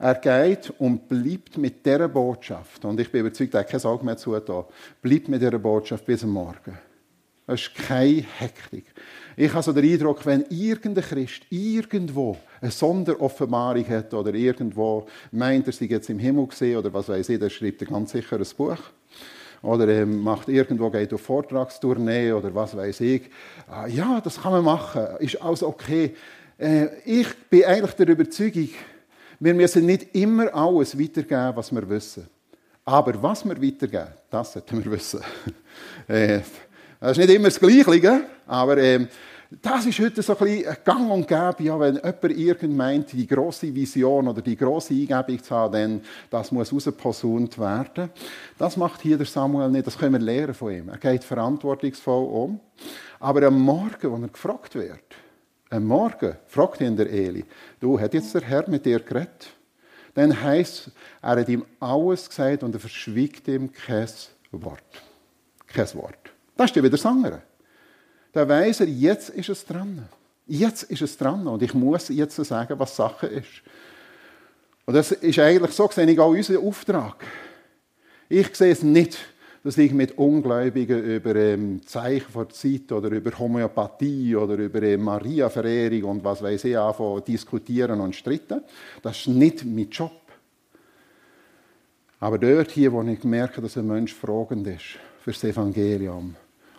Er 0.00 0.16
geht 0.16 0.72
und 0.80 1.08
bleibt 1.08 1.56
mit 1.58 1.86
dieser 1.86 2.08
Botschaft. 2.08 2.84
Und 2.84 2.98
ich 2.98 3.12
bin 3.12 3.20
überzeugt, 3.20 3.54
er 3.54 3.60
hat 3.60 3.68
kein 3.68 3.84
Auge 3.84 4.04
mehr 4.04 4.16
zugetan. 4.16 4.64
Bleibt 5.00 5.28
mit 5.28 5.40
dieser 5.40 5.60
Botschaft 5.60 6.04
bis 6.04 6.24
Morgen. 6.24 6.76
Es 7.46 7.60
ist 7.60 7.74
keine 7.76 8.24
Hektik. 8.38 8.86
Ich 9.36 9.52
habe 9.52 9.62
so 9.62 9.72
den 9.72 9.92
Eindruck, 9.92 10.26
wenn 10.26 10.44
irgendein 10.50 11.04
Christ 11.04 11.42
irgendwo 11.50 12.36
eine 12.60 12.72
Sonderoffenbarung 12.72 13.88
hat 13.88 14.12
oder 14.12 14.34
irgendwo 14.34 15.06
meint, 15.30 15.68
er 15.68 15.72
sei 15.72 15.84
jetzt 15.84 16.10
im 16.10 16.18
Himmel 16.18 16.48
gesehen 16.48 16.78
oder 16.78 16.92
was 16.92 17.08
weiß 17.08 17.28
ich, 17.28 17.38
der 17.38 17.48
schreibt 17.48 17.82
er 17.82 17.86
ganz 17.86 18.10
sicher 18.10 18.38
ein 18.38 18.46
Buch 18.56 18.78
oder 19.62 19.88
ähm, 19.88 20.20
macht 20.20 20.48
irgendwo 20.48 20.90
geht 20.90 21.12
auf 21.14 21.22
Vortragstournee 21.22 22.32
oder 22.32 22.54
was 22.54 22.76
weiß 22.76 23.00
ich. 23.00 23.30
Ah, 23.68 23.86
ja, 23.86 24.20
das 24.20 24.40
kann 24.40 24.52
man 24.52 24.64
machen, 24.64 25.06
ist 25.20 25.40
alles 25.40 25.62
okay. 25.62 26.14
Äh, 26.58 26.88
ich 27.04 27.28
bin 27.48 27.64
eigentlich 27.64 27.92
der 27.92 28.08
Überzeugung, 28.08 28.68
wir 29.40 29.54
müssen 29.54 29.86
nicht 29.86 30.14
immer 30.14 30.52
alles 30.54 30.98
weitergeben, 30.98 31.52
was 31.54 31.72
wir 31.72 31.88
wissen. 31.88 32.26
Aber 32.84 33.22
was 33.22 33.44
wir 33.44 33.60
weitergeben, 33.62 34.08
das 34.30 34.52
sollten 34.52 34.84
wir 34.84 34.92
wissen. 34.92 35.20
äh, 36.08 36.40
Das 37.02 37.18
ist 37.18 37.18
nicht 37.18 37.34
immer 37.34 37.48
das 37.48 37.58
Gleiche, 37.58 38.26
aber 38.46 38.76
ähm, 38.78 39.08
das 39.60 39.86
ist 39.86 39.98
heute 39.98 40.22
so 40.22 40.36
ein 40.36 40.44
bisschen 40.44 40.76
Gang 40.84 41.10
und 41.10 41.28
Gäbe, 41.28 41.64
ja, 41.64 41.78
wenn 41.78 41.96
jemand 41.96 42.24
irgend 42.24 42.76
meint, 42.76 43.12
die 43.12 43.26
große 43.26 43.74
Vision 43.74 44.28
oder 44.28 44.40
die 44.40 44.56
große 44.56 44.94
Eingebung 44.94 45.42
zu 45.42 45.54
haben, 45.54 45.72
dann 45.72 46.00
das 46.30 46.52
muss 46.52 46.72
rausposaunt 46.72 47.58
werden. 47.58 48.10
Das 48.56 48.76
macht 48.76 49.02
hier 49.02 49.16
der 49.16 49.26
Samuel 49.26 49.70
nicht, 49.70 49.86
das 49.86 49.98
können 49.98 50.12
wir 50.12 50.20
lernen 50.20 50.54
von 50.54 50.72
ihm. 50.72 50.88
Er 50.88 50.98
geht 50.98 51.24
verantwortungsvoll 51.24 52.24
um. 52.24 52.60
Aber 53.20 53.46
am 53.46 53.60
Morgen, 53.60 54.10
wo 54.10 54.16
er 54.16 54.28
gefragt 54.28 54.74
wird, 54.74 55.04
am 55.70 55.84
Morgen 55.84 56.36
fragt 56.46 56.80
ihn 56.80 56.96
der 56.96 57.10
Eli, 57.10 57.44
du, 57.80 57.98
hat 57.98 58.14
jetzt 58.14 58.34
der 58.34 58.42
Herr 58.42 58.68
mit 58.68 58.86
dir 58.86 59.00
geredet? 59.00 59.50
Dann 60.14 60.42
heisst, 60.42 60.90
er 61.20 61.36
hat 61.36 61.48
ihm 61.48 61.64
alles 61.80 62.28
gesagt 62.28 62.62
und 62.62 62.74
er 62.74 62.80
verschwiegt 62.80 63.48
ihm 63.48 63.72
kein 63.72 64.08
Wort. 64.50 65.02
Kein 65.66 65.94
Wort. 65.94 66.18
Das 66.56 66.70
ist 66.70 66.76
ja 66.76 66.82
wieder 66.82 66.90
das 66.90 67.06
andere 67.06 67.42
dann 68.32 68.48
weiss 68.48 68.80
er, 68.80 68.88
jetzt 68.88 69.30
ist 69.30 69.48
es 69.48 69.64
dran. 69.64 70.08
Jetzt 70.46 70.84
ist 70.84 71.02
es 71.02 71.16
dran 71.16 71.46
und 71.46 71.62
ich 71.62 71.74
muss 71.74 72.08
jetzt 72.08 72.36
sagen, 72.36 72.78
was 72.78 72.96
Sache 72.96 73.26
ist. 73.26 73.62
Und 74.84 74.94
das 74.94 75.12
ist 75.12 75.38
eigentlich 75.38 75.72
so, 75.72 75.88
sehe 75.90 76.10
ich 76.10 76.18
auch 76.18 76.30
unseren 76.30 76.66
Auftrag. 76.66 77.24
Ich 78.28 78.54
sehe 78.56 78.72
es 78.72 78.82
nicht, 78.82 79.18
dass 79.62 79.78
ich 79.78 79.92
mit 79.92 80.18
Ungläubigen 80.18 81.04
über 81.04 81.36
ähm, 81.36 81.80
Zeichen 81.86 82.32
der 82.34 82.48
Zeit 82.48 82.90
oder 82.90 83.10
über 83.10 83.38
Homöopathie 83.38 84.34
oder 84.34 84.54
über 84.54 84.82
ähm, 84.82 85.02
Maria-Verehrung 85.02 86.04
und 86.04 86.24
was 86.24 86.42
weiß 86.42 86.64
ich 86.64 86.76
anfangen 86.76 87.22
diskutieren 87.24 88.00
und 88.00 88.16
streiten. 88.16 88.62
Das 89.02 89.18
ist 89.18 89.28
nicht 89.28 89.64
mein 89.64 89.88
Job. 89.88 90.10
Aber 92.18 92.38
dort 92.38 92.70
hier, 92.72 92.92
wo 92.92 93.02
ich 93.02 93.22
merke, 93.24 93.60
dass 93.60 93.76
ein 93.76 93.86
Mensch 93.86 94.14
fragend 94.14 94.66
ist 94.66 94.98
für 95.22 95.30
das 95.30 95.44
Evangelium, 95.44 96.34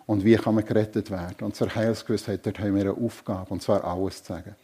und 0.05 0.23
wie 0.23 0.35
kann 0.35 0.55
man 0.55 0.65
gerettet 0.65 1.09
werden. 1.11 1.37
Und 1.41 1.55
zur 1.55 1.73
Heilsgewissheit, 1.73 2.45
dort 2.45 2.59
haben 2.59 2.75
wir 2.75 2.81
eine 2.81 2.93
Aufgabe, 2.93 3.53
und 3.53 3.61
zwar 3.61 3.83
alles 3.83 4.23
zu 4.23 4.33
sagen. 4.33 4.55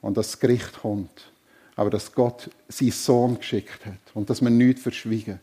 Und 0.00 0.16
das 0.16 0.38
Gericht 0.38 0.80
kommt. 0.80 1.30
Aber 1.76 1.90
dass 1.90 2.12
Gott 2.12 2.50
seinen 2.68 2.92
Sohn 2.92 3.38
geschickt 3.38 3.84
hat 3.84 3.98
und 4.14 4.30
dass 4.30 4.40
wir 4.40 4.50
nichts 4.50 4.82
verschwiegen. 4.82 5.40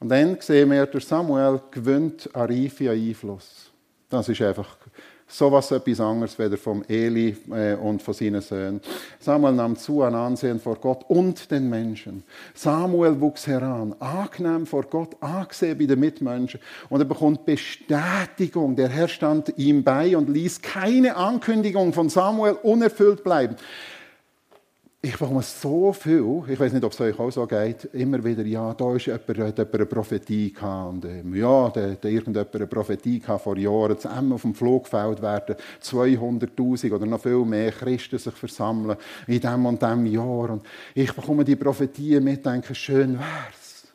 Und 0.00 0.08
dann 0.08 0.40
sehen 0.40 0.70
wir, 0.70 0.86
der 0.86 1.00
Samuel 1.00 1.60
gewinnt 1.70 2.34
an 2.34 2.50
Reife 2.50 2.90
Einfluss. 2.90 3.70
Das 4.08 4.28
ist 4.28 4.40
einfach 4.40 4.76
so 5.28 5.52
was 5.52 5.70
etwas 5.70 6.00
anderes 6.00 6.38
weder 6.38 6.56
vom 6.56 6.82
Eli 6.88 7.36
äh, 7.50 7.74
und 7.74 8.02
von 8.02 8.14
seinen 8.14 8.40
Söhnen. 8.40 8.80
Samuel 9.20 9.52
nahm 9.52 9.76
zu 9.76 10.02
an 10.02 10.14
Ansehen 10.14 10.58
vor 10.58 10.76
Gott 10.76 11.04
und 11.08 11.50
den 11.50 11.68
Menschen. 11.68 12.24
Samuel 12.54 13.20
wuchs 13.20 13.46
heran, 13.46 13.94
angenehm 14.00 14.66
vor 14.66 14.84
Gott, 14.84 15.16
angesehen 15.20 15.76
bei 15.78 15.84
den 15.84 16.00
Mitmenschen. 16.00 16.60
Und 16.88 17.00
er 17.00 17.04
bekommt 17.04 17.44
Bestätigung. 17.44 18.74
Der 18.74 18.88
Herr 18.88 19.08
stand 19.08 19.52
ihm 19.58 19.84
bei 19.84 20.16
und 20.16 20.30
ließ 20.30 20.62
keine 20.62 21.16
Ankündigung 21.16 21.92
von 21.92 22.08
Samuel 22.08 22.54
unerfüllt 22.62 23.22
bleiben 23.22 23.56
ich 25.00 25.12
bekomme 25.12 25.42
so 25.42 25.92
viel, 25.92 26.42
ich 26.48 26.58
weiß 26.58 26.72
nicht, 26.72 26.84
ob 26.84 26.90
es 26.90 27.00
euch 27.00 27.16
auch 27.16 27.30
so 27.30 27.46
geht, 27.46 27.84
immer 27.92 28.22
wieder, 28.24 28.42
ja, 28.42 28.74
da 28.74 28.96
ist 28.96 29.06
jemand, 29.06 29.28
hat 29.28 29.58
jemand 29.58 29.74
eine 29.74 29.86
Prophetie 29.86 30.52
gehabt, 30.52 30.92
und 30.92 31.04
ähm, 31.04 31.36
ja, 31.36 31.70
da 31.70 31.82
hat 31.82 32.04
irgendjemand 32.04 32.54
eine 32.54 32.66
Prophetie 32.66 33.20
gehabt 33.20 33.44
vor 33.44 33.56
Jahren, 33.56 33.96
zusammen 33.96 34.32
auf 34.32 34.42
dem 34.42 34.56
Flugfeld 34.56 35.22
werden 35.22 35.54
200'000 35.80 36.92
oder 36.92 37.06
noch 37.06 37.20
viel 37.20 37.44
mehr 37.44 37.70
Christen 37.70 38.18
sich 38.18 38.34
versammeln 38.34 38.96
in 39.28 39.40
dem 39.40 39.66
und 39.66 39.80
dem 39.80 40.04
Jahr 40.06 40.50
und 40.50 40.66
ich 40.94 41.12
bekomme 41.12 41.44
die 41.44 41.54
Prophetien 41.56 42.24
mit, 42.24 42.44
denke, 42.44 42.74
schön 42.74 43.16
wär's. 43.16 43.86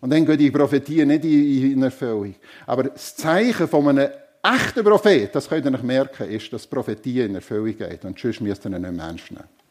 Und 0.00 0.10
dann 0.10 0.26
gehen 0.26 0.38
die 0.38 0.50
Prophetien 0.50 1.08
nicht 1.08 1.24
in 1.24 1.82
Erfüllung. 1.82 2.34
Aber 2.66 2.84
das 2.84 3.14
Zeichen 3.16 3.66
von 3.66 3.88
einem 3.88 4.10
echten 4.42 4.84
Prophet, 4.84 5.34
das 5.34 5.48
könnt 5.48 5.64
ihr 5.64 5.72
euch 5.72 5.82
merken, 5.82 6.28
ist, 6.28 6.52
dass 6.52 6.66
Prophetie 6.66 7.20
in 7.20 7.36
Erfüllung 7.36 7.76
geht. 7.76 8.04
Und 8.04 8.18
sonst 8.18 8.40
müsst 8.40 8.64
ihr 8.66 8.70
nicht 8.70 8.92
Menschen 8.92 9.36
nehmen. 9.36 9.65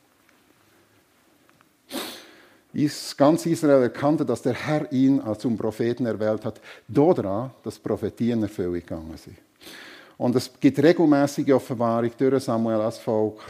Ganz 3.15 3.45
Israel 3.45 3.84
erkannte, 3.84 4.26
dass 4.26 4.41
der 4.41 4.53
Herr 4.53 4.91
ihn 4.91 5.21
zum 5.38 5.57
Propheten 5.57 6.05
erwählt 6.05 6.43
hat, 6.43 6.59
daran, 6.88 7.51
dass 7.63 7.80
Prophetien 7.80 8.43
erfüllt 8.43 8.86
gegangen 8.86 9.15
sind. 9.15 9.38
Und 10.17 10.36
es 10.36 10.51
gibt 10.59 10.80
regelmäßige 10.80 11.53
Offenbarung 11.53 12.11
durch 12.17 12.43
Samuel 12.43 12.82
als 12.82 12.97
Volk. 12.97 13.41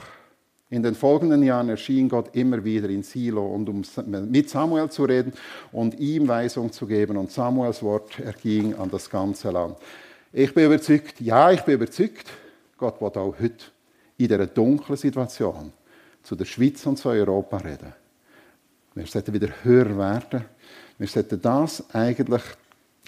In 0.70 0.82
den 0.84 0.96
folgenden 0.96 1.44
Jahren 1.44 1.70
erschien 1.70 2.10
Gott 2.10 2.36
immer 2.36 2.64
wieder 2.64 2.90
in 2.90 3.04
Silo, 3.04 3.46
und 3.46 3.70
um 3.70 3.84
mit 4.30 4.50
Samuel 4.50 4.90
zu 4.90 5.06
reden 5.06 5.34
und 5.72 6.00
ihm 6.00 6.28
Weisung 6.28 6.72
zu 6.72 6.86
geben. 6.86 7.18
Und 7.18 7.32
Samuels 7.32 7.82
Wort 7.84 8.20
erging 8.20 8.76
an 8.76 8.90
das 8.90 9.10
ganze 9.10 9.52
Land. 9.52 9.78
Ich 10.34 10.54
bin 10.54 10.66
überzeugt, 10.66 11.22
ja, 11.22 11.52
ich 11.52 11.62
bin 11.62 11.76
überzeugt, 11.76 12.28
Gott 12.78 13.00
wird 13.00 13.18
auch 13.18 13.36
heute 13.40 13.66
in 14.18 14.28
dieser 14.28 14.48
dunklen 14.48 14.98
Situation 14.98 15.72
zu 16.24 16.36
der 16.36 16.46
Schweiz 16.46 16.86
und 16.86 16.98
zu 16.98 17.10
Europa 17.10 17.58
reden. 17.58 18.05
Wir 18.96 19.06
sollten 19.06 19.34
wieder 19.34 19.50
höher 19.64 19.98
werden. 19.98 20.46
Wir 20.98 21.08
sollten 21.08 21.42
das 21.42 21.84
eigentlich 21.94 22.42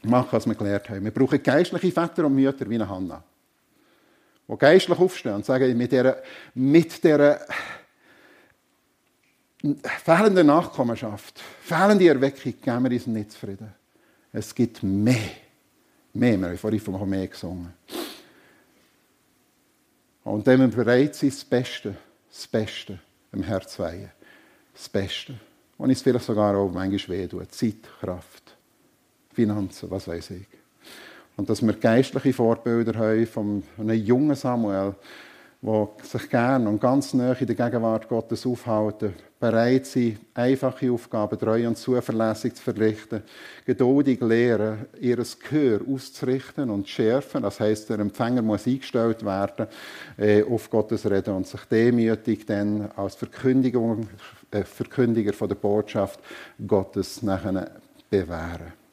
machen, 0.04 0.30
was 0.32 0.46
wir 0.46 0.56
gelernt 0.56 0.90
haben. 0.90 1.04
Wir 1.04 1.12
brauchen 1.12 1.42
geistliche 1.42 1.92
Väter 1.92 2.26
und 2.26 2.36
Mütter 2.36 2.70
wie 2.70 2.76
eine 2.76 2.88
Hanna. 2.88 3.24
Die 4.50 4.58
geistlich 4.58 5.00
aufstehen 5.00 5.36
und 5.36 5.46
sagen, 5.46 5.76
mit 5.78 5.92
dieser, 5.92 6.18
mit 6.54 7.04
dieser 7.04 7.40
fehlenden 10.04 10.48
Nachkommenschaft, 10.48 11.42
fehlende 11.62 12.08
Erweckung, 12.08 12.54
geben 12.62 12.84
wir 12.84 12.92
uns 12.92 13.08
nicht 13.08 13.32
zufrieden. 13.32 13.74
Es 14.32 14.54
gibt 14.54 14.84
mehr. 14.84 15.16
Mehr, 16.14 16.38
wir 16.38 16.48
haben 16.50 16.58
vorhin 16.58 16.80
von 16.80 17.10
mehr 17.10 17.28
gesungen. 17.28 17.74
Und 20.24 20.46
dann 20.46 20.60
wir 20.60 20.68
bereit 20.68 21.16
sind, 21.16 21.34
das 21.34 21.46
Beste, 21.46 21.96
das 22.30 22.48
Beste 22.48 23.00
im 23.32 23.44
Herz 23.44 23.80
weihen. 23.80 24.12
Das 24.74 24.90
Beste 24.90 25.36
und 25.78 25.90
es 25.90 26.02
vielleicht 26.02 26.26
sogar 26.26 26.56
auch 26.56 26.72
manchmal 26.72 27.18
wehtut. 27.18 27.52
Zeit, 27.52 27.84
Kraft, 28.00 28.58
Finanzen, 29.34 29.90
was 29.92 30.08
weiß 30.08 30.32
ich. 30.32 30.48
Und 31.36 31.50
dass 31.50 31.62
wir 31.62 31.74
geistliche 31.74 32.34
Vorbilder 32.34 32.98
haben 32.98 33.28
von 33.28 33.64
einem 33.78 34.04
jungen 34.04 34.36
Samuel, 34.36 34.96
der 35.62 35.88
sich 36.04 36.30
gern 36.30 36.68
und 36.68 36.82
ganz 36.82 37.14
nah 37.14 37.34
in 37.34 37.48
der 37.48 37.56
Gegenwart 37.56 38.08
Gottes 38.08 38.46
aufhalten, 38.46 39.14
bereit 39.40 39.86
sind, 39.86 40.20
einfache 40.34 40.92
Aufgaben 40.92 41.38
treu 41.38 41.68
und 41.68 41.78
zuverlässig 41.78 42.56
zu 42.56 42.64
verrichten, 42.64 43.22
geduldig 43.66 44.20
lehren, 44.22 44.86
ihr 45.00 45.18
Gehör 45.18 45.82
auszurichten 45.88 46.70
und 46.70 46.88
zu 46.88 46.94
schärfen. 46.94 47.44
Das 47.44 47.60
heißt, 47.60 47.90
der 47.90 48.00
Empfänger 48.00 48.42
muss 48.42 48.66
eingestellt 48.66 49.24
werden 49.24 49.68
äh, 50.18 50.44
auf 50.44 50.70
Gottes 50.70 51.10
Reden 51.10 51.36
und 51.36 51.48
sich 51.48 51.62
demütig 51.66 52.46
dann 52.46 52.90
als 52.96 53.16
Verkündigung, 53.16 54.08
Verkündiger 54.52 55.34
von 55.34 55.50
der 55.50 55.56
Botschaft 55.56 56.20
Gottes 56.66 57.22
nachher 57.22 57.72
bewähren. 58.10 58.74